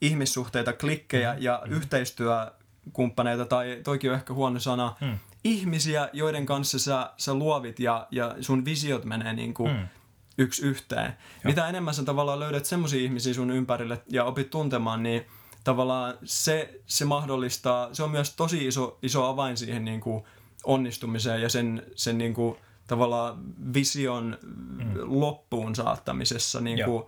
ihmissuhteita, 0.00 0.72
klikkejä 0.72 1.30
Mm-hmm. 1.30 1.44
ja 1.44 1.62
yhteistyökumppaneita, 1.68 3.44
tai 3.44 3.80
toikin 3.84 4.10
on 4.10 4.16
ehkä 4.16 4.34
huono 4.34 4.60
sana, 4.60 4.96
Mm. 5.00 5.18
ihmisiä, 5.44 6.08
joiden 6.12 6.46
kanssa 6.46 6.78
sä, 6.78 7.10
sä 7.16 7.34
luovit 7.34 7.80
ja, 7.80 8.06
ja 8.10 8.34
sun 8.40 8.64
visiot 8.64 9.04
menee 9.04 9.32
niin 9.32 9.54
kuin 9.54 9.72
Mm. 9.72 9.88
Yksi 10.38 10.66
yhteen. 10.66 11.12
Mitä 11.44 11.68
enemmän 11.68 11.94
sä 11.94 12.04
tavallaan 12.04 12.40
löydät 12.40 12.64
semmoisia 12.64 13.00
ihmisiä 13.00 13.34
sun 13.34 13.50
ympärille 13.50 14.02
ja 14.10 14.24
opit 14.24 14.50
tuntemaan, 14.50 15.02
niin 15.02 15.26
tavallaan 15.64 16.14
se, 16.24 16.80
se 16.86 17.04
mahdollistaa, 17.04 17.94
se 17.94 18.02
on 18.02 18.10
myös 18.10 18.34
tosi 18.36 18.66
iso, 18.66 18.98
iso 19.02 19.24
avain 19.24 19.56
siihen 19.56 19.84
niin 19.84 20.00
kuin 20.00 20.24
onnistumiseen 20.64 21.42
ja 21.42 21.48
sen, 21.48 21.82
sen 21.94 22.18
niin 22.18 22.34
kuin, 22.34 22.56
tavallaan 22.86 23.38
vision 23.74 24.38
mm. 24.42 24.94
loppuun 25.20 25.74
saattamisessa 25.74 26.60
niin 26.60 26.84
kuin 26.84 27.04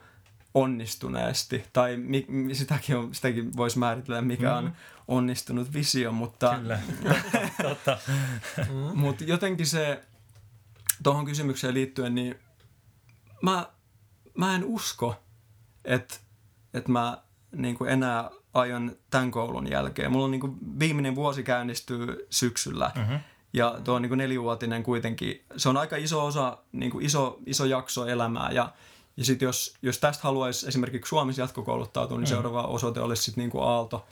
onnistuneesti. 0.55 1.65
Tai 1.73 1.97
mi, 1.97 2.27
mi, 2.29 2.55
sitäkin, 2.55 2.97
on, 2.97 3.15
sitäkin 3.15 3.57
voisi 3.57 3.79
määritellä, 3.79 4.23
mikä 4.23 4.51
mm. 4.51 4.57
on 4.57 4.73
onnistunut 5.09 5.73
visio, 5.73 6.13
mutta, 6.13 6.59
Kyllä, 6.59 6.81
totta. 7.63 7.99
mutta 8.95 9.25
jotenkin 9.35 9.67
se 9.67 10.01
tuohon 11.03 11.25
kysymykseen 11.25 11.75
liittyen, 11.75 12.15
niin 12.15 12.37
mä, 13.43 13.67
mä 14.35 14.55
en 14.55 14.65
usko, 14.65 15.15
että, 15.85 16.15
että 16.75 16.93
mä 16.93 17.19
niin 17.53 17.79
kuin 17.79 17.91
enää 17.91 18.31
aion 18.55 18.97
tämän 19.11 19.31
koulun 19.31 19.71
jälkeen. 19.71 20.13
Mulla 20.13 20.25
on 20.25 20.31
niin 20.31 20.41
kuin 20.41 20.57
viimeinen 20.79 21.15
vuosi 21.15 21.43
käynnistyy 21.43 22.27
syksyllä. 22.31 22.93
Mm-hmm. 22.97 23.19
Ja 23.53 23.79
tuo 23.85 23.95
on 23.95 24.03
niin 24.03 24.11
kuin 24.11 24.19
nelivuotinen 24.19 24.83
kuitenkin, 24.83 25.45
se 25.57 25.69
on 25.69 25.77
aika 25.77 25.97
iso 25.97 26.27
osa, 26.27 26.59
niin 26.73 26.91
kuin 26.91 27.05
iso, 27.05 27.39
iso 27.47 27.65
jakso 27.65 28.07
elämää. 28.07 28.51
Ja, 28.51 28.73
ja 29.17 29.25
sitten 29.25 29.47
jos, 29.47 29.75
jos 29.83 29.99
tästä 29.99 30.23
haluaisi 30.23 30.69
esimerkiksi 30.69 31.09
Suomessa 31.09 31.43
jatkokouluttautua, 31.43 32.19
niin 32.19 32.29
mm. 32.29 32.31
seuraava 32.31 32.63
osoite 32.63 33.01
olisi 33.01 33.23
sitten 33.23 33.43
niin 33.43 33.51
kuin 33.51 33.65
Aalto, 33.65 34.07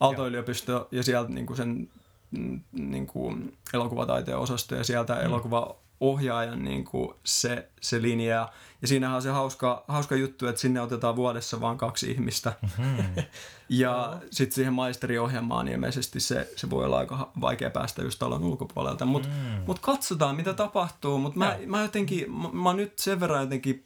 Aalto-yliopisto 0.00 0.88
ja 0.90 1.02
sieltä 1.02 1.30
niin 1.30 1.46
kuin 1.46 1.56
sen 1.56 1.90
mm, 2.30 2.60
niin 2.72 3.06
kuin 3.06 3.56
elokuvataiteen 3.74 4.38
osasto 4.38 4.74
ja 4.74 4.84
sieltä 4.84 5.14
mm. 5.14 5.20
elokuva 5.20 5.76
ohjaajan 6.00 6.64
niin 6.64 6.84
kuin 6.84 7.14
se, 7.24 7.68
se 7.80 8.02
linja. 8.02 8.48
Ja 8.82 8.88
siinähän 8.88 9.16
on 9.16 9.22
se 9.22 9.30
hauska, 9.30 9.84
hauska 9.88 10.16
juttu, 10.16 10.46
että 10.46 10.60
sinne 10.60 10.80
otetaan 10.80 11.16
vuodessa 11.16 11.60
vain 11.60 11.78
kaksi 11.78 12.10
ihmistä. 12.10 12.52
Mm-hmm. 12.62 13.22
ja 13.68 14.20
sitten 14.30 14.54
siihen 14.54 14.72
maisteriohjelmaan 14.72 15.68
ilmeisesti 15.68 16.20
se, 16.20 16.52
se 16.56 16.70
voi 16.70 16.84
olla 16.84 16.98
aika 16.98 17.30
vaikea 17.40 17.70
päästä 17.70 18.02
just 18.02 18.18
talon 18.18 18.44
ulkopuolelta. 18.44 19.04
Mutta 19.04 19.28
mm. 19.28 19.62
mut 19.66 19.78
katsotaan, 19.78 20.36
mitä 20.36 20.54
tapahtuu. 20.54 21.18
Mutta 21.18 21.38
mä, 21.38 21.58
mä 21.66 21.82
jotenkin, 21.82 22.32
mä, 22.32 22.48
mä 22.52 22.74
nyt 22.74 22.98
sen 22.98 23.20
verran 23.20 23.40
jotenkin 23.40 23.84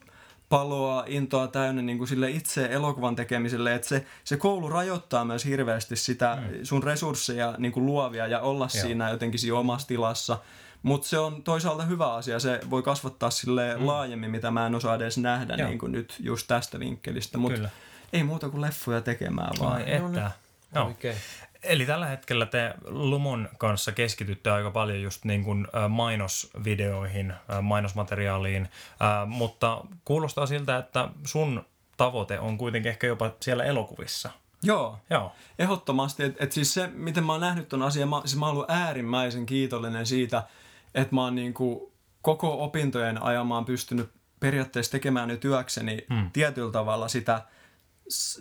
paloa, 0.50 1.04
intoa 1.06 1.48
täynnä 1.48 1.82
niin 1.82 1.98
kuin 1.98 2.08
sille 2.08 2.30
itse 2.30 2.68
elokuvan 2.70 3.16
tekemiselle, 3.16 3.74
että 3.74 3.88
se, 3.88 4.06
se 4.24 4.36
koulu 4.36 4.68
rajoittaa 4.68 5.24
myös 5.24 5.44
hirveästi 5.44 5.96
sitä 5.96 6.38
mm. 6.40 6.64
sun 6.64 6.82
resursseja 6.82 7.54
niin 7.58 7.72
kuin 7.72 7.86
luovia 7.86 8.26
ja 8.26 8.40
olla 8.40 8.68
Joo. 8.74 8.82
siinä 8.82 9.10
jotenkin 9.10 9.40
siinä 9.40 9.58
omassa 9.58 9.88
tilassa. 9.88 10.38
Mutta 10.82 11.08
se 11.08 11.18
on 11.18 11.42
toisaalta 11.42 11.82
hyvä 11.82 12.14
asia, 12.14 12.40
se 12.40 12.60
voi 12.70 12.82
kasvattaa 12.82 13.30
sille 13.30 13.76
mm. 13.76 13.86
laajemmin, 13.86 14.30
mitä 14.30 14.50
mä 14.50 14.66
en 14.66 14.74
osaa 14.74 14.94
edes 14.94 15.18
nähdä 15.18 15.56
niin 15.56 15.78
kuin 15.78 15.92
nyt 15.92 16.16
just 16.20 16.46
tästä 16.46 16.78
vinkkelistä. 16.78 17.38
Mutta 17.38 17.68
ei 18.12 18.22
muuta 18.22 18.48
kuin 18.50 18.60
leffoja 18.60 19.00
tekemään 19.00 19.50
vaan. 19.60 19.72
Ai 19.72 19.92
että. 19.92 20.30
No. 20.74 20.86
Oikein. 20.86 21.16
Eli 21.62 21.86
tällä 21.86 22.06
hetkellä 22.06 22.46
te 22.46 22.74
Lumon 22.84 23.48
kanssa 23.58 23.92
keskitytte 23.92 24.50
aika 24.50 24.70
paljon 24.70 25.02
just 25.02 25.24
niin 25.24 25.44
kuin 25.44 25.66
mainosvideoihin, 25.88 27.34
mainosmateriaaliin, 27.62 28.68
mutta 29.26 29.84
kuulostaa 30.04 30.46
siltä, 30.46 30.76
että 30.76 31.08
sun 31.24 31.64
tavoite 31.96 32.38
on 32.38 32.58
kuitenkin 32.58 32.90
ehkä 32.90 33.06
jopa 33.06 33.30
siellä 33.40 33.64
elokuvissa. 33.64 34.30
Joo, 34.62 34.98
Joo. 35.10 35.32
ehdottomasti. 35.58 36.22
Että 36.24 36.44
et 36.44 36.52
siis 36.52 36.74
se, 36.74 36.86
miten 36.86 37.24
mä 37.24 37.32
oon 37.32 37.40
nähnyt 37.40 37.68
ton 37.68 37.82
asian, 37.82 38.08
mä, 38.08 38.20
siis 38.24 38.36
mä 38.36 38.46
oon 38.46 38.54
ollut 38.54 38.70
äärimmäisen 38.70 39.46
kiitollinen 39.46 40.06
siitä, 40.06 40.42
että 40.94 41.14
mä 41.14 41.24
oon 41.24 41.34
niin 41.34 41.54
kuin 41.54 41.92
koko 42.22 42.64
opintojen 42.64 43.22
ajan 43.22 43.46
mä 43.46 43.54
oon 43.54 43.64
pystynyt 43.64 44.10
periaatteessa 44.40 44.92
tekemään 44.92 45.28
nyt 45.28 45.40
työkseni 45.40 46.06
hmm. 46.14 46.30
tietyllä 46.32 46.72
tavalla 46.72 47.08
sitä, 47.08 47.42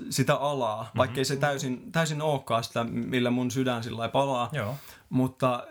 sitä 0.10 0.36
alaa, 0.36 0.84
mm-hmm. 0.84 0.98
vaikkei 0.98 1.25
se 1.25 1.36
täysin, 1.36 1.91
täysin 1.91 2.22
olekaan 2.22 2.63
sitä, 2.63 2.84
millä 2.84 3.32
mun 3.32 3.51
sydän 3.51 3.84
sillä 3.84 4.10
palaa. 4.10 4.50
Joo. 4.51 4.75
Mutta 5.10 5.68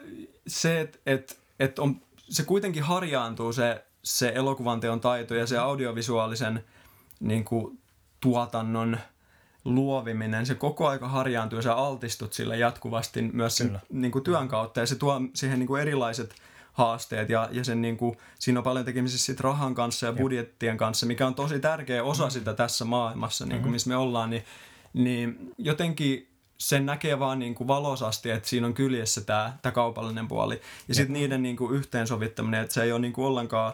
se, 0.46 0.80
että 0.80 0.98
et, 1.06 1.40
et 1.60 1.78
on, 1.78 2.00
se 2.16 2.42
kuitenkin 2.42 2.82
harjaantuu 2.82 3.52
se, 3.52 3.84
se 4.02 4.32
elokuvan 4.34 4.80
teon 4.80 5.00
taito 5.00 5.34
ja 5.34 5.46
se 5.46 5.58
audiovisuaalisen 5.58 6.64
niin 7.20 7.44
kuin, 7.44 7.78
tuotannon 8.20 8.98
luoviminen, 9.64 10.46
se 10.46 10.54
koko 10.54 10.88
aika 10.88 11.08
harjaantuu 11.08 11.58
ja 11.58 11.62
sä 11.62 11.74
altistut 11.74 12.32
sille 12.32 12.56
jatkuvasti 12.56 13.22
myös 13.22 13.56
sen 13.56 13.80
niin 13.90 14.12
kuin, 14.12 14.24
työn 14.24 14.48
kautta 14.48 14.80
ja 14.80 14.86
se 14.86 14.94
tuo 14.94 15.20
siihen 15.34 15.58
niin 15.58 15.66
kuin, 15.66 15.82
erilaiset– 15.82 16.34
haasteet 16.78 17.30
ja, 17.30 17.48
ja 17.52 17.64
sen 17.64 17.82
niin 17.82 17.96
kuin, 17.96 18.16
siinä 18.38 18.60
on 18.60 18.64
paljon 18.64 18.84
tekemisissä 18.84 19.26
sit 19.26 19.40
rahan 19.40 19.74
kanssa 19.74 20.06
ja 20.06 20.12
budjettien 20.12 20.76
kanssa, 20.76 21.06
mikä 21.06 21.26
on 21.26 21.34
tosi 21.34 21.60
tärkeä 21.60 22.04
osa 22.04 22.24
mm. 22.24 22.30
sitä 22.30 22.54
tässä 22.54 22.84
maailmassa, 22.84 23.44
niin 23.44 23.50
kuin, 23.50 23.58
mm-hmm. 23.60 23.72
missä 23.72 23.88
me 23.88 23.96
ollaan, 23.96 24.30
niin, 24.30 24.44
niin 24.92 25.52
jotenkin 25.58 26.28
sen 26.58 26.86
näkee 26.86 27.18
vaan 27.18 27.38
niin 27.38 27.54
kuin 27.54 27.68
valosasti, 27.68 28.30
että 28.30 28.48
siinä 28.48 28.66
on 28.66 28.74
kyljessä 28.74 29.20
tämä, 29.20 29.56
tämä 29.62 29.72
kaupallinen 29.72 30.28
puoli. 30.28 30.60
Ja 30.88 30.94
sitten 30.94 31.12
niiden 31.12 31.42
niin 31.42 31.56
kuin 31.56 31.74
yhteensovittaminen, 31.74 32.60
että 32.60 32.74
se 32.74 32.82
ei 32.82 32.92
ole 32.92 33.00
niin 33.00 33.12
kuin 33.12 33.26
ollenkaan 33.26 33.72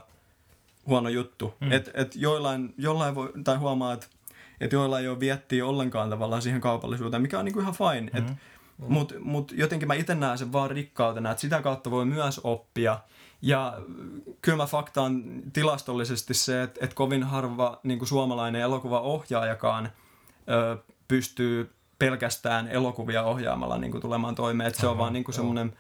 huono 0.87 1.09
juttu. 1.09 1.55
Mm. 1.61 1.73
Että 1.73 1.91
et 1.95 2.17
joillain, 2.17 2.75
jollain 2.79 3.15
voi, 3.15 3.33
tai 3.45 3.57
huomaa, 3.57 3.93
että 3.93 4.07
et 4.61 4.73
joillain 4.73 5.03
ei 5.03 5.09
ole 5.09 5.21
viettiä 5.21 5.67
ollenkaan 5.67 6.11
tavallaan 6.11 6.43
siihen 6.43 6.61
kaupallisuuteen, 6.61 7.23
mikä 7.23 7.39
on 7.39 7.45
niin 7.45 7.53
kuin 7.53 7.63
ihan 7.63 7.75
fine. 7.75 8.11
Mm. 8.13 8.19
Että 8.19 8.33
Mm. 8.79 8.93
Mutta 8.93 9.15
mut 9.21 9.53
jotenkin 9.53 9.89
mä 9.89 9.95
itse 9.95 10.15
näen 10.15 10.39
sen 10.39 10.53
vaan 10.53 10.71
rikkautena, 10.71 11.31
että 11.31 11.41
sitä 11.41 11.63
kautta 11.63 11.91
voi 11.91 12.05
myös 12.05 12.41
oppia. 12.45 12.99
Ja 13.43 13.79
kyllä 14.43 14.57
mä 14.57 14.67
faktaan 14.67 15.23
tilastollisesti 15.53 16.35
se, 16.35 16.63
että, 16.63 16.81
että 16.85 16.97
kovin 16.97 17.23
harva 17.23 17.81
niin 17.83 18.07
suomalainen 18.07 18.63
elokuvaohjaajakaan 18.63 19.93
ö, 20.51 20.77
pystyy 21.09 21.75
pelkästään 21.99 22.69
elokuvia 22.69 23.23
ohjaamalla 23.23 23.79
niin 23.79 23.91
kuin 23.91 24.01
tulemaan 24.01 24.35
toimeen. 24.35 24.69
Että 24.69 24.81
se 24.81 24.87
on 24.87 24.99
vaan 24.99 25.13
niin 25.13 25.25
kuin 25.25 25.35
semmoinen 25.35 25.77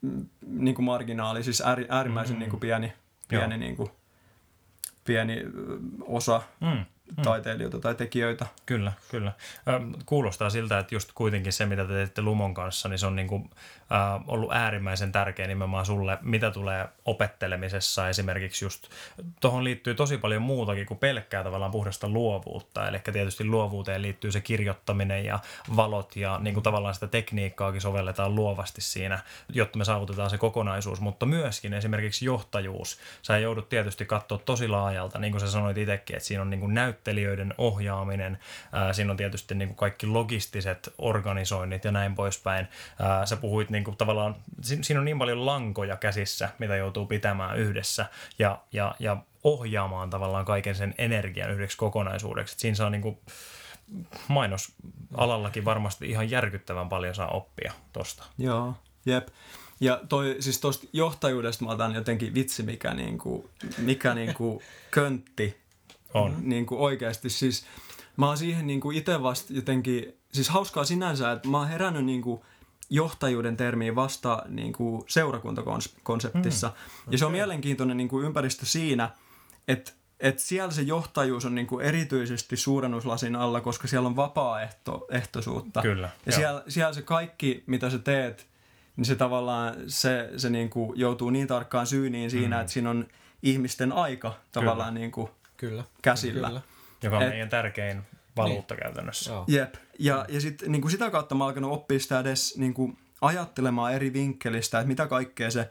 mm, 0.00 0.26
niin 0.46 0.74
kuin 0.74 0.84
marginaali, 0.84 1.42
siis 1.42 1.62
äärimmäisen 1.88 2.34
mm-hmm. 2.34 2.40
niin 2.40 2.50
kuin 2.50 2.60
pieni, 2.60 2.92
pieni, 3.28 3.58
niin 3.58 3.76
kuin, 3.76 3.90
pieni 5.04 5.42
osa. 6.06 6.42
Mm 6.60 6.66
mm. 6.68 6.84
Taiteilijoita 7.22 7.78
tai 7.78 7.94
tekijöitä. 7.94 8.46
Kyllä, 8.66 8.92
kyllä. 9.10 9.32
Kuulostaa 10.06 10.50
siltä, 10.50 10.78
että 10.78 10.94
just 10.94 11.10
kuitenkin 11.14 11.52
se, 11.52 11.66
mitä 11.66 11.84
te 11.84 11.92
teette 11.92 12.22
Lumon 12.22 12.54
kanssa, 12.54 12.88
niin 12.88 12.98
se 12.98 13.06
on 13.06 13.16
niin 13.16 13.28
kuin, 13.28 13.50
äh, 13.92 14.22
ollut 14.26 14.52
äärimmäisen 14.52 15.12
tärkeä 15.12 15.46
nimenomaan 15.46 15.86
sulle, 15.86 16.18
mitä 16.22 16.50
tulee 16.50 16.88
opettelemisessa 17.04 18.08
esimerkiksi 18.08 18.64
just, 18.64 18.88
tuohon 19.40 19.64
liittyy 19.64 19.94
tosi 19.94 20.18
paljon 20.18 20.42
muutakin 20.42 20.86
kuin 20.86 20.98
pelkkää 20.98 21.44
tavallaan 21.44 21.70
puhdasta 21.70 22.08
luovuutta, 22.08 22.88
eli 22.88 22.98
tietysti 23.12 23.44
luovuuteen 23.44 24.02
liittyy 24.02 24.32
se 24.32 24.40
kirjoittaminen 24.40 25.24
ja 25.24 25.38
valot 25.76 26.16
ja 26.16 26.38
niin 26.42 26.54
kuin 26.54 26.64
tavallaan 26.64 26.94
sitä 26.94 27.06
tekniikkaakin 27.06 27.80
sovelletaan 27.80 28.34
luovasti 28.34 28.80
siinä, 28.80 29.18
jotta 29.48 29.78
me 29.78 29.84
saavutetaan 29.84 30.30
se 30.30 30.38
kokonaisuus, 30.38 31.00
mutta 31.00 31.26
myöskin 31.26 31.74
esimerkiksi 31.74 32.24
johtajuus. 32.24 32.98
Sä 33.22 33.38
joudut 33.38 33.68
tietysti 33.68 34.06
katsoa 34.06 34.38
tosi 34.38 34.68
laajalta, 34.68 35.18
niin 35.18 35.32
kuin 35.32 35.40
sä 35.40 35.50
sanoit 35.50 35.78
itsekin, 35.78 36.16
että 36.16 36.26
siinä 36.26 36.42
on 36.42 36.50
niin 36.50 36.60
kuin 36.60 36.74
näyttelijöiden 36.94 37.54
ohjaaminen, 37.58 38.38
ää, 38.72 38.92
siinä 38.92 39.10
on 39.10 39.16
tietysti 39.16 39.54
niin 39.54 39.68
kuin 39.68 39.76
kaikki 39.76 40.06
logistiset 40.06 40.94
organisoinnit 40.98 41.84
ja 41.84 41.92
näin 41.92 42.14
poispäin. 42.14 42.68
Ää, 42.98 43.26
sä 43.26 43.36
puhuit 43.36 43.70
niin 43.70 43.84
kuin 43.84 43.96
tavallaan, 43.96 44.36
siinä 44.62 45.00
on 45.00 45.04
niin 45.04 45.18
paljon 45.18 45.46
lankoja 45.46 45.96
käsissä, 45.96 46.48
mitä 46.58 46.76
joutuu 46.76 47.06
pitämään 47.06 47.58
yhdessä 47.58 48.06
ja, 48.38 48.58
ja, 48.72 48.94
ja 48.98 49.16
ohjaamaan 49.44 50.10
tavallaan 50.10 50.44
kaiken 50.44 50.74
sen 50.74 50.94
energian 50.98 51.50
yhdeksi 51.50 51.76
kokonaisuudeksi. 51.76 52.54
siinä 52.58 52.74
saa 52.74 52.90
niin 52.90 53.02
kuin, 53.02 53.18
mainosalallakin 54.28 55.64
varmasti 55.64 56.10
ihan 56.10 56.30
järkyttävän 56.30 56.88
paljon 56.88 57.14
saa 57.14 57.28
oppia 57.28 57.72
tosta. 57.92 58.24
Joo, 58.38 58.74
jep. 59.06 59.28
Ja 59.80 60.00
toi, 60.08 60.36
siis 60.40 60.60
tuosta 60.60 60.86
johtajuudesta 60.92 61.64
mä 61.64 61.70
otan 61.70 61.94
jotenkin 61.94 62.34
vitsi, 62.34 62.62
mikä, 62.62 62.94
niinku, 62.94 63.50
mikä 63.78 64.14
niinku 64.14 64.62
köntti 64.90 65.63
on. 66.14 66.36
Niinku 66.42 66.84
oikeasti. 66.84 67.30
Siis 67.30 67.66
mä 68.16 68.26
oon 68.26 68.38
siihen 68.38 68.66
niinku 68.66 68.90
itse 68.90 69.22
vasta 69.22 69.52
jotenkin, 69.52 70.18
siis 70.32 70.48
hauskaa 70.48 70.84
sinänsä, 70.84 71.32
että 71.32 71.48
mä 71.48 71.58
oon 71.58 71.68
herännyt 71.68 72.04
niinku 72.04 72.44
johtajuuden 72.90 73.56
termiin 73.56 73.96
vasta 73.96 74.42
niin 74.48 74.72
kuin 74.72 75.02
seurakuntakonseptissa. 75.08 76.66
Mm, 76.66 76.72
okay. 76.72 77.12
Ja 77.12 77.18
se 77.18 77.24
on 77.24 77.32
mielenkiintoinen 77.32 77.96
niin 77.96 78.08
kuin 78.08 78.26
ympäristö 78.26 78.66
siinä, 78.66 79.10
että 79.68 79.92
et 80.20 80.38
siellä 80.38 80.72
se 80.72 80.82
johtajuus 80.82 81.44
on 81.44 81.54
niin 81.54 81.66
kuin 81.66 81.84
erityisesti 81.84 82.56
suurennuslasin 82.56 83.36
alla, 83.36 83.60
koska 83.60 83.88
siellä 83.88 84.06
on 84.06 84.16
vapaaehtoisuutta. 84.16 85.82
Kyllä. 85.82 86.10
Ja 86.26 86.32
siellä, 86.32 86.62
siellä 86.68 86.92
se 86.92 87.02
kaikki, 87.02 87.64
mitä 87.66 87.90
sä 87.90 87.98
teet, 87.98 88.46
niin 88.96 89.04
se 89.04 89.14
tavallaan 89.14 89.74
se, 89.86 90.30
se 90.36 90.50
niin 90.50 90.70
kuin 90.70 91.00
joutuu 91.00 91.30
niin 91.30 91.46
tarkkaan 91.46 91.86
syyniin 91.86 92.30
siinä, 92.30 92.56
mm. 92.56 92.60
että 92.60 92.72
siinä 92.72 92.90
on 92.90 93.06
ihmisten 93.42 93.92
aika 93.92 94.34
tavallaan 94.52 94.94
Kyllä. 94.94 95.00
Niin 95.00 95.10
kuin 95.10 95.30
Kyllä. 95.56 95.84
käsillä. 96.02 96.48
Kyllä. 96.48 96.60
Joka 97.02 97.16
on 97.16 97.22
Et, 97.22 97.28
meidän 97.28 97.48
tärkein 97.48 98.02
valuutta 98.36 98.74
niin. 98.74 98.82
käytännössä. 98.82 99.30
Joo. 99.30 99.44
Jep. 99.48 99.74
Ja, 99.98 100.24
ja 100.28 100.40
sit, 100.40 100.62
niin 100.66 100.82
kuin 100.82 100.92
sitä 100.92 101.10
kautta 101.10 101.34
mä 101.34 101.44
alkanut 101.44 101.72
oppia 101.72 102.00
sitä 102.00 102.20
edes 102.20 102.56
niin 102.56 102.74
kuin 102.74 102.98
ajattelemaan 103.20 103.94
eri 103.94 104.12
vinkkelistä, 104.12 104.78
että 104.78 104.88
mitä 104.88 105.06
kaikkea 105.06 105.50
se 105.50 105.70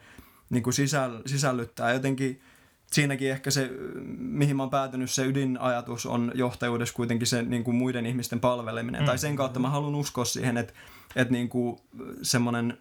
niin 0.50 0.62
kuin 0.62 0.74
sisäll, 0.74 1.18
sisällyttää. 1.26 1.92
Jotenkin 1.92 2.40
siinäkin 2.92 3.30
ehkä 3.30 3.50
se, 3.50 3.70
mihin 4.18 4.56
mä 4.56 4.62
oon 4.62 4.70
päätynyt, 4.70 5.10
se 5.10 5.26
ydinajatus 5.26 6.06
on 6.06 6.32
johtajuudessa 6.34 6.94
kuitenkin 6.94 7.26
se 7.26 7.42
niin 7.42 7.64
kuin 7.64 7.74
muiden 7.74 8.06
ihmisten 8.06 8.40
palveleminen. 8.40 9.00
Mm. 9.00 9.06
Tai 9.06 9.18
sen 9.18 9.36
kautta 9.36 9.60
mä 9.60 9.70
haluan 9.70 9.94
uskoa 9.94 10.24
siihen, 10.24 10.56
että, 10.56 10.72
että 11.16 11.32
niin 11.32 11.48
kuin 11.48 11.76
semmoinen 12.22 12.78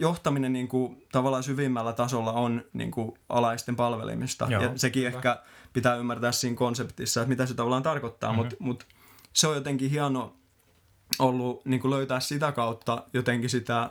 johtaminen 0.00 0.52
niin 0.52 0.68
kuin, 0.68 1.06
tavallaan 1.12 1.42
syvimmällä 1.42 1.92
tasolla 1.92 2.32
on 2.32 2.64
niin 2.72 2.90
kuin, 2.90 3.18
alaisten 3.28 3.76
palvelimista. 3.76 4.46
Joo, 4.50 4.62
ja 4.62 4.72
sekin 4.76 5.02
kyllä. 5.02 5.16
ehkä 5.16 5.42
pitää 5.72 5.96
ymmärtää 5.96 6.32
siinä 6.32 6.56
konseptissa, 6.56 7.20
että 7.20 7.28
mitä 7.28 7.46
se 7.46 7.54
tavallaan 7.54 7.82
tarkoittaa, 7.82 8.30
mm-hmm. 8.30 8.42
mutta 8.42 8.56
mut 8.58 8.86
se 9.32 9.48
on 9.48 9.54
jotenkin 9.54 9.90
hieno 9.90 10.36
ollut 11.18 11.64
niin 11.64 11.80
kuin 11.80 11.90
löytää 11.90 12.20
sitä 12.20 12.52
kautta 12.52 13.02
jotenkin 13.12 13.50
sitä 13.50 13.90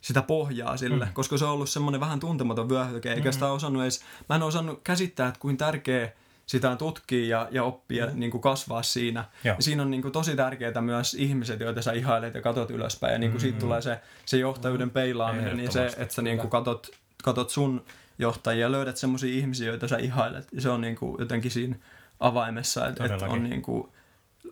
sitä 0.00 0.22
pohjaa 0.22 0.76
sille, 0.76 1.04
mm. 1.04 1.12
koska 1.12 1.38
se 1.38 1.44
on 1.44 1.50
ollut 1.50 1.70
semmoinen 1.70 2.00
vähän 2.00 2.20
tuntematon 2.20 2.68
vyöhyke, 2.68 3.12
eikä 3.12 3.28
mm. 3.28 3.32
sitä 3.32 3.52
osannut 3.52 3.82
edes, 3.82 4.04
mä 4.28 4.36
en 4.36 4.42
osannut 4.42 4.80
käsittää, 4.84 5.28
että 5.28 5.40
kuin 5.40 5.56
tärkeä 5.56 6.12
sitä 6.50 6.76
tutkia 6.76 7.26
ja, 7.26 7.48
ja 7.50 7.64
oppia 7.64 8.06
mm. 8.06 8.20
niin 8.20 8.30
kuin 8.30 8.40
kasvaa 8.40 8.82
siinä. 8.82 9.24
Ja 9.44 9.56
siinä 9.60 9.82
on 9.82 9.90
niin 9.90 10.02
kuin 10.02 10.12
tosi 10.12 10.36
tärkeää 10.36 10.80
myös 10.80 11.14
ihmiset, 11.14 11.60
joita 11.60 11.82
sä 11.82 11.92
ihailet 11.92 12.34
ja 12.34 12.42
katot 12.42 12.70
ylöspäin. 12.70 13.12
Ja 13.12 13.18
niin 13.18 13.30
kuin 13.30 13.38
mm. 13.38 13.40
siitä 13.40 13.58
tulee 13.58 13.82
se, 13.82 14.00
se 14.24 14.36
johtajuuden 14.36 14.90
peilaaminen, 14.90 15.56
niin 15.56 15.72
se, 15.72 15.86
että 15.86 16.14
sä 16.14 16.22
niin 16.22 16.38
kuin 16.38 16.50
katot, 16.50 16.86
katot 17.24 17.50
sun 17.50 17.84
johtajia 18.18 18.60
ja 18.60 18.72
löydät 18.72 18.96
semmoisia 18.96 19.34
ihmisiä, 19.34 19.66
joita 19.66 19.88
sä 19.88 19.96
ihailet. 19.96 20.48
Ja 20.52 20.60
se 20.60 20.70
on 20.70 20.80
niin 20.80 20.96
kuin 20.96 21.16
jotenkin 21.18 21.50
siinä 21.50 21.76
avaimessa, 22.20 22.88
että, 22.88 23.04
että 23.04 23.26
on 23.26 23.42
niin 23.42 23.62
kuin, 23.62 23.88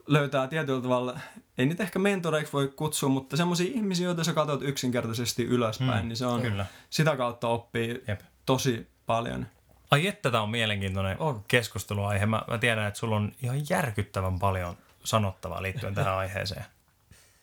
löytää 0.07 0.47
tietyllä 0.47 0.81
tavalla, 0.81 1.19
ei 1.57 1.65
niitä 1.65 1.83
ehkä 1.83 1.99
mentoreiksi 1.99 2.53
voi 2.53 2.67
kutsua, 2.67 3.09
mutta 3.09 3.37
semmoisia 3.37 3.71
ihmisiä, 3.73 4.05
joita 4.05 4.23
sä 4.23 4.33
katsot 4.33 4.61
yksinkertaisesti 4.61 5.45
ylöspäin, 5.45 6.05
mm, 6.05 6.07
niin 6.07 6.17
se 6.17 6.25
on 6.25 6.41
kyllä. 6.41 6.65
sitä 6.89 7.17
kautta 7.17 7.47
oppii 7.47 8.03
Jep. 8.07 8.19
tosi 8.45 8.87
paljon. 9.05 9.45
Ai 9.91 10.07
että 10.07 10.31
tämä 10.31 10.43
on 10.43 10.49
mielenkiintoinen 10.49 11.19
on. 11.19 11.43
keskusteluaihe. 11.47 12.25
Mä, 12.25 12.41
mä 12.47 12.57
tiedän, 12.57 12.87
että 12.87 12.99
sulla 12.99 13.15
on 13.15 13.31
ihan 13.41 13.61
järkyttävän 13.69 14.39
paljon 14.39 14.77
sanottavaa 15.03 15.61
liittyen 15.61 15.95
tähän 15.95 16.17
aiheeseen. 16.17 16.65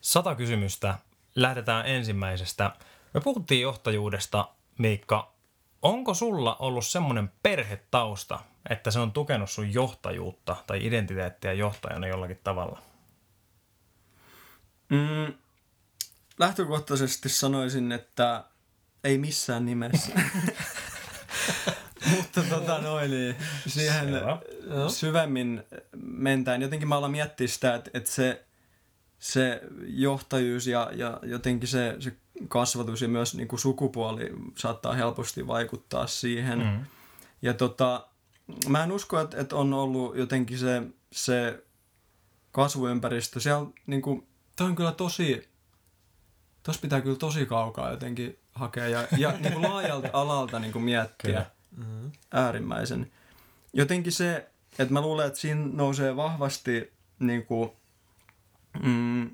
Sata 0.01 0.35
kysymystä. 0.35 0.99
Lähdetään 1.35 1.87
ensimmäisestä. 1.87 2.71
Me 3.15 3.21
puhuttiin 3.21 3.63
johtajuudesta, 3.63 4.49
Miikka. 4.79 5.33
Onko 5.83 6.15
sulla 6.15 6.57
ollut 6.59 6.87
semmoinen 6.87 7.33
perhetausta, 7.43 8.41
että 8.71 8.91
se 8.91 8.99
on 8.99 9.13
tukenut 9.13 9.51
sun 9.51 9.75
johtajuutta 9.75 10.57
tai 10.67 10.87
identiteettiä 10.87 11.53
johtajana 11.53 12.07
jollakin 12.07 12.41
tavalla? 12.45 12.83
Mm, 14.89 15.35
lähtökohtaisesti 16.39 17.29
sanoisin, 17.29 17.93
että 17.93 18.45
ei 19.05 19.19
missään 19.19 19.67
nimessä. 19.67 20.13
Mutta 22.11 22.43
tota 22.43 22.79
noin, 22.79 23.11
niin 23.11 23.37
siihen 23.67 24.05
Selvä. 24.05 24.39
syvemmin 24.89 25.63
mentään. 26.03 26.63
Jotenkin 26.63 26.89
mä 26.89 26.97
aloin 26.97 27.13
miettiä 27.13 27.47
sitä, 27.47 27.75
että, 27.75 27.91
että 27.95 28.11
se, 28.11 28.45
se 29.19 29.63
johtajuus 29.87 30.67
ja, 30.67 30.91
ja 30.95 31.21
jotenkin 31.23 31.69
se, 31.69 31.97
se 31.99 32.13
kasvatus 32.49 33.03
ja 33.03 33.09
myös 33.09 33.35
niin 33.35 33.49
kuin 33.49 33.61
sukupuoli 33.61 34.33
saattaa 34.57 34.93
helposti 34.93 35.47
vaikuttaa 35.47 36.07
siihen. 36.07 36.59
Mm. 36.59 36.85
Ja 37.43 37.55
tota, 37.55 38.07
mä 38.69 38.85
en 38.85 38.93
usko, 38.93 39.21
että, 39.21 39.41
että 39.41 39.57
on 39.57 39.75
ollut 39.75 40.17
jotenkin 40.17 40.59
se, 40.59 40.83
se 41.13 41.65
kasvuympäristö. 42.53 43.41
Siellä 43.41 43.67
niin 43.87 44.03
kuin, 44.03 44.29
toi 44.57 44.67
on 44.67 44.77
kyllä 44.77 44.93
tosi, 44.93 45.49
tos 46.63 46.79
pitää 46.79 47.01
kyllä 47.01 47.17
tosi 47.17 47.47
kaukaa 47.47 47.91
jotenkin 47.91 48.39
hakea 48.53 48.89
ja, 48.89 49.09
ja 49.19 49.33
niin 49.41 49.53
kuin 49.53 49.71
laajalta 49.71 50.09
alalta 50.13 50.59
niin 50.59 50.73
kuin 50.73 50.85
miettiä 50.85 51.47
mm-hmm. 51.77 52.11
äärimmäisen. 52.33 53.13
Jotenkin 53.73 54.13
se, 54.13 54.51
että 54.79 54.93
mä 54.93 55.01
luulen, 55.01 55.27
että 55.27 55.39
siinä 55.39 55.69
nousee 55.73 56.17
vahvasti 56.17 56.93
niin 57.19 57.47
kuin, 57.47 57.71
mm, 58.83 59.31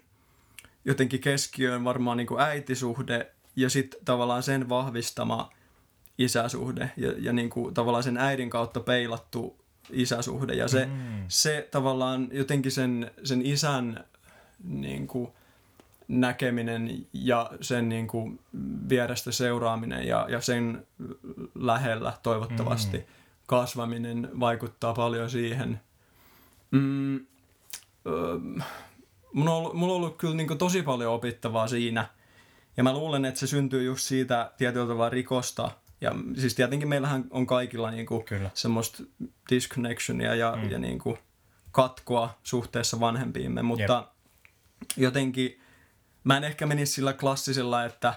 jotenkin 0.84 1.20
keskiöön 1.20 1.84
varmaan 1.84 2.16
niin 2.16 2.26
kuin 2.26 2.40
äitisuhde 2.40 3.32
ja 3.56 3.70
sitten 3.70 4.00
tavallaan 4.04 4.42
sen 4.42 4.68
vahvistama– 4.68 5.50
isäsuhde 6.18 6.90
ja, 6.96 7.12
ja 7.18 7.32
niin 7.32 7.50
kuin 7.50 7.74
tavallaan 7.74 8.04
sen 8.04 8.16
äidin 8.16 8.50
kautta 8.50 8.80
peilattu 8.80 9.56
isäsuhde. 9.90 10.54
Ja 10.54 10.68
se, 10.68 10.86
mm. 10.86 11.24
se 11.28 11.68
tavallaan 11.70 12.28
jotenkin 12.32 12.72
sen, 12.72 13.10
sen 13.24 13.46
isän 13.46 14.04
niin 14.64 15.06
kuin, 15.06 15.30
näkeminen 16.08 17.06
ja 17.12 17.50
sen 17.60 17.88
niin 17.88 18.06
kuin, 18.06 18.40
vierestä 18.88 19.32
seuraaminen 19.32 20.06
ja, 20.06 20.26
ja 20.28 20.40
sen 20.40 20.86
lähellä 21.66 22.12
toivottavasti 22.22 22.98
mm. 22.98 23.04
kasvaminen 23.46 24.30
vaikuttaa 24.40 24.94
paljon 24.94 25.30
siihen. 25.30 25.80
Mm, 26.70 27.16
öö, 27.16 28.38
mulla, 29.32 29.50
on 29.50 29.56
ollut, 29.56 29.74
mulla 29.74 29.92
on 29.92 29.96
ollut 29.96 30.16
kyllä 30.16 30.34
niin 30.34 30.46
kuin, 30.46 30.58
tosi 30.58 30.82
paljon 30.82 31.12
opittavaa 31.12 31.68
siinä. 31.68 32.06
Ja 32.76 32.82
mä 32.82 32.92
luulen, 32.92 33.24
että 33.24 33.40
se 33.40 33.46
syntyy 33.46 33.84
just 33.84 34.04
siitä 34.04 34.52
tietyllä 34.58 34.86
tavalla 34.86 35.10
rikosta– 35.10 35.70
ja 36.02 36.14
siis 36.38 36.54
tietenkin 36.54 36.88
meillähän 36.88 37.24
on 37.30 37.46
kaikilla 37.46 37.90
niinku 37.90 38.24
semmoista 38.54 39.02
disconnectionia 39.50 40.34
ja, 40.34 40.58
mm. 40.62 40.70
ja 40.70 40.78
niinku 40.78 41.18
katkoa 41.70 42.38
suhteessa 42.42 43.00
vanhempiimme, 43.00 43.62
mutta 43.62 44.08
Jep. 44.78 44.90
jotenkin 44.96 45.60
mä 46.24 46.36
en 46.36 46.44
ehkä 46.44 46.66
menisi 46.66 46.92
sillä 46.92 47.12
klassisella, 47.12 47.84
että 47.84 48.14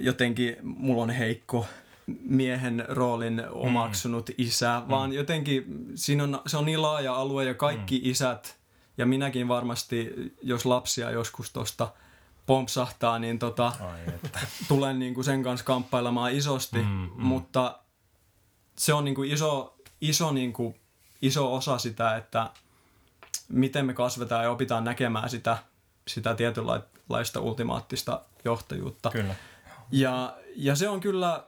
jotenkin 0.00 0.56
mulla 0.62 1.02
on 1.02 1.10
heikko 1.10 1.66
miehen 2.22 2.84
roolin 2.88 3.42
omaksunut 3.50 4.28
mm. 4.28 4.34
isä, 4.38 4.80
mm. 4.80 4.90
vaan 4.90 5.12
jotenkin 5.12 5.64
siinä 5.94 6.24
on, 6.24 6.40
se 6.46 6.56
on 6.56 6.64
niin 6.64 6.82
laaja 6.82 7.14
alue 7.14 7.44
ja 7.44 7.54
kaikki 7.54 7.98
mm. 7.98 8.10
isät, 8.10 8.58
ja 8.98 9.06
minäkin 9.06 9.48
varmasti, 9.48 10.12
jos 10.42 10.66
lapsia 10.66 11.10
joskus 11.10 11.52
tuosta 11.52 11.88
pompsahtaa, 12.46 13.18
niin 13.18 13.38
tota, 13.38 13.72
tulen 14.68 14.98
niin 14.98 15.14
kuin 15.14 15.24
sen 15.24 15.42
kanssa 15.42 15.66
kamppailemaan 15.66 16.32
isosti, 16.32 16.78
mm, 16.78 16.88
mm. 16.88 17.10
mutta 17.16 17.78
se 18.76 18.94
on 18.94 19.04
niin 19.04 19.14
kuin 19.14 19.32
iso, 19.32 19.76
iso, 20.00 20.32
niin 20.32 20.52
kuin, 20.52 20.74
iso 21.22 21.54
osa 21.54 21.78
sitä, 21.78 22.16
että 22.16 22.50
miten 23.48 23.86
me 23.86 23.94
kasvetaan 23.94 24.44
ja 24.44 24.50
opitaan 24.50 24.84
näkemään 24.84 25.30
sitä, 25.30 25.58
sitä 26.08 26.34
tietynlaista 26.34 27.40
ultimaattista 27.40 28.20
johtajuutta. 28.44 29.10
Kyllä. 29.10 29.34
Ja, 29.90 30.36
ja 30.56 30.76
se 30.76 30.88
on 30.88 31.00
kyllä, 31.00 31.44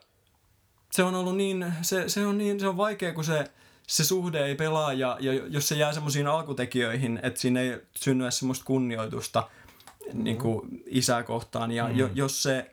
se 0.90 1.02
on 1.02 1.14
ollut 1.14 1.36
niin, 1.36 1.72
se, 1.82 2.08
se 2.08 2.26
on 2.26 2.38
niin, 2.38 2.60
se 2.60 2.68
on 2.68 2.76
vaikea, 2.76 3.12
kun 3.12 3.24
se, 3.24 3.44
se 3.86 4.04
suhde 4.04 4.46
ei 4.46 4.54
pelaa 4.54 4.92
ja, 4.92 5.16
ja 5.20 5.32
jos 5.32 5.68
se 5.68 5.74
jää 5.74 5.92
semmoisiin 5.92 6.26
alkutekijöihin, 6.26 7.20
että 7.22 7.40
siinä 7.40 7.60
ei 7.60 7.80
synny 7.96 8.30
semmoista 8.30 8.64
kunnioitusta– 8.64 9.46
niin 10.12 10.38
kuin 10.38 10.82
isää 10.86 11.22
kohtaan. 11.22 11.72
Ja 11.72 11.88
mm. 11.88 11.96
jo, 11.96 12.10
jos, 12.14 12.42
se, 12.42 12.70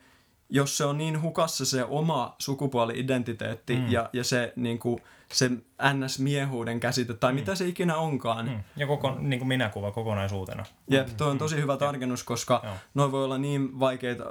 jos 0.50 0.78
se 0.78 0.86
on 0.86 0.98
niin 0.98 1.22
hukassa 1.22 1.66
se 1.66 1.84
oma 1.84 2.36
sukupuoli-identiteetti 2.40 3.76
mm. 3.76 3.92
ja, 3.92 4.10
ja 4.14 4.24
se, 4.24 4.54
niin 4.56 4.80
kuin, 4.80 5.02
se 5.34 5.52
NS-miehuuden 5.94 6.80
käsite 6.80 7.14
tai 7.14 7.32
mm. 7.32 7.40
mitä 7.40 7.56
se 7.56 7.68
ikinä 7.68 7.98
onkaan. 7.98 8.46
Mm. 8.46 8.64
Ja 8.76 8.88
koko, 8.88 9.18
niin 9.20 9.40
kuin 9.40 9.48
minäkuva 9.48 9.92
kokonaisuutena. 9.92 10.66
Jep, 10.90 11.08
tuo 11.18 11.28
on 11.28 11.34
mm. 11.34 11.40
tosi 11.40 11.56
hyvä 11.56 11.78
tarkennus, 11.78 12.24
koska 12.24 12.64
noin 12.94 13.12
voi 13.12 13.24
olla 13.24 13.38
niin 13.38 13.80
vaikeita 13.80 14.24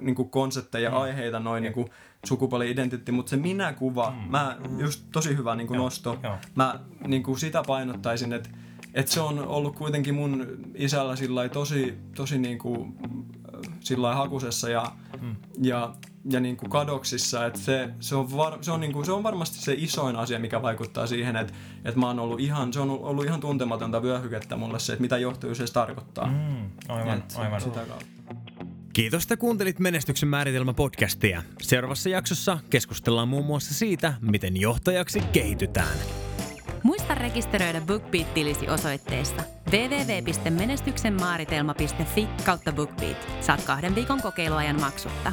niin 0.00 0.14
kuin 0.14 0.30
konsepteja, 0.30 0.90
mm. 0.90 0.96
aiheita, 0.96 1.40
noin 1.40 1.62
niin 1.62 1.72
kuin 1.72 1.90
sukupuoli-identiteetti, 2.24 3.12
mutta 3.12 3.30
se 3.30 3.36
minäkuva, 3.36 4.10
mm. 4.10 4.30
mä 4.30 4.56
just 4.78 5.04
tosi 5.12 5.36
hyvä 5.36 5.54
niin 5.56 5.66
kuin 5.66 5.78
nosto. 5.78 6.18
Joo. 6.22 6.36
Mä 6.54 6.80
niin 7.06 7.22
kuin 7.22 7.38
sitä 7.38 7.62
painottaisin, 7.66 8.32
että 8.32 8.50
et 8.94 9.08
se 9.08 9.20
on 9.20 9.46
ollut 9.46 9.76
kuitenkin 9.76 10.14
mun 10.14 10.46
isällä 10.74 11.16
sillä 11.16 11.48
tosi, 11.48 11.98
tosi 12.14 12.38
niinku, 12.38 12.94
sillä 13.80 14.14
hakusessa 14.14 14.68
ja, 14.68 14.92
mm. 15.20 15.36
ja, 15.62 15.94
ja 16.30 16.40
niinku 16.40 16.68
kadoksissa. 16.68 17.46
Et 17.46 17.56
se, 17.56 17.88
se, 18.00 18.16
on 18.16 18.36
var, 18.36 18.58
se, 18.60 18.72
on 18.72 18.80
niinku, 18.80 19.04
se 19.04 19.12
on 19.12 19.22
varmasti 19.22 19.58
se 19.58 19.74
isoin 19.78 20.16
asia, 20.16 20.38
mikä 20.38 20.62
vaikuttaa 20.62 21.06
siihen, 21.06 21.36
että 21.36 21.52
et 21.84 21.96
mä 21.96 22.06
oon 22.06 22.18
ollut 22.18 22.40
ihan, 22.40 22.72
se 22.72 22.80
on 22.80 22.90
ollut 22.90 23.24
ihan 23.24 23.40
tuntematonta 23.40 24.02
vyöhykettä 24.02 24.56
mulle 24.56 24.78
se, 24.78 24.92
että 24.92 25.02
mitä 25.02 25.18
johtajuus 25.18 25.60
edes 25.60 25.70
tarkoittaa. 25.70 26.26
Mm, 26.26 26.70
aivan, 26.88 27.18
et, 27.18 27.34
aivan. 27.36 27.60
Sitä 27.60 27.80
kautta. 27.80 28.06
Kiitos, 28.92 29.22
että 29.22 29.36
kuuntelit 29.36 29.78
Menestyksen 29.78 30.28
määritelmä 30.28 30.74
podcastia. 30.74 31.42
Seuraavassa 31.62 32.08
jaksossa 32.08 32.58
keskustellaan 32.70 33.28
muun 33.28 33.44
muassa 33.44 33.74
siitä, 33.74 34.14
miten 34.20 34.56
johtajaksi 34.56 35.20
kehitytään. 35.20 35.98
Muista 36.82 37.14
rekisteröidä 37.14 37.80
BookBeat-tilisi 37.80 38.68
osoitteessa 38.68 39.42
www.menestyksenmaaritelma.fi 39.70 42.28
kautta 42.44 42.72
BookBeat. 42.72 43.28
Saat 43.40 43.62
kahden 43.62 43.94
viikon 43.94 44.22
kokeiluajan 44.22 44.80
maksutta. 44.80 45.32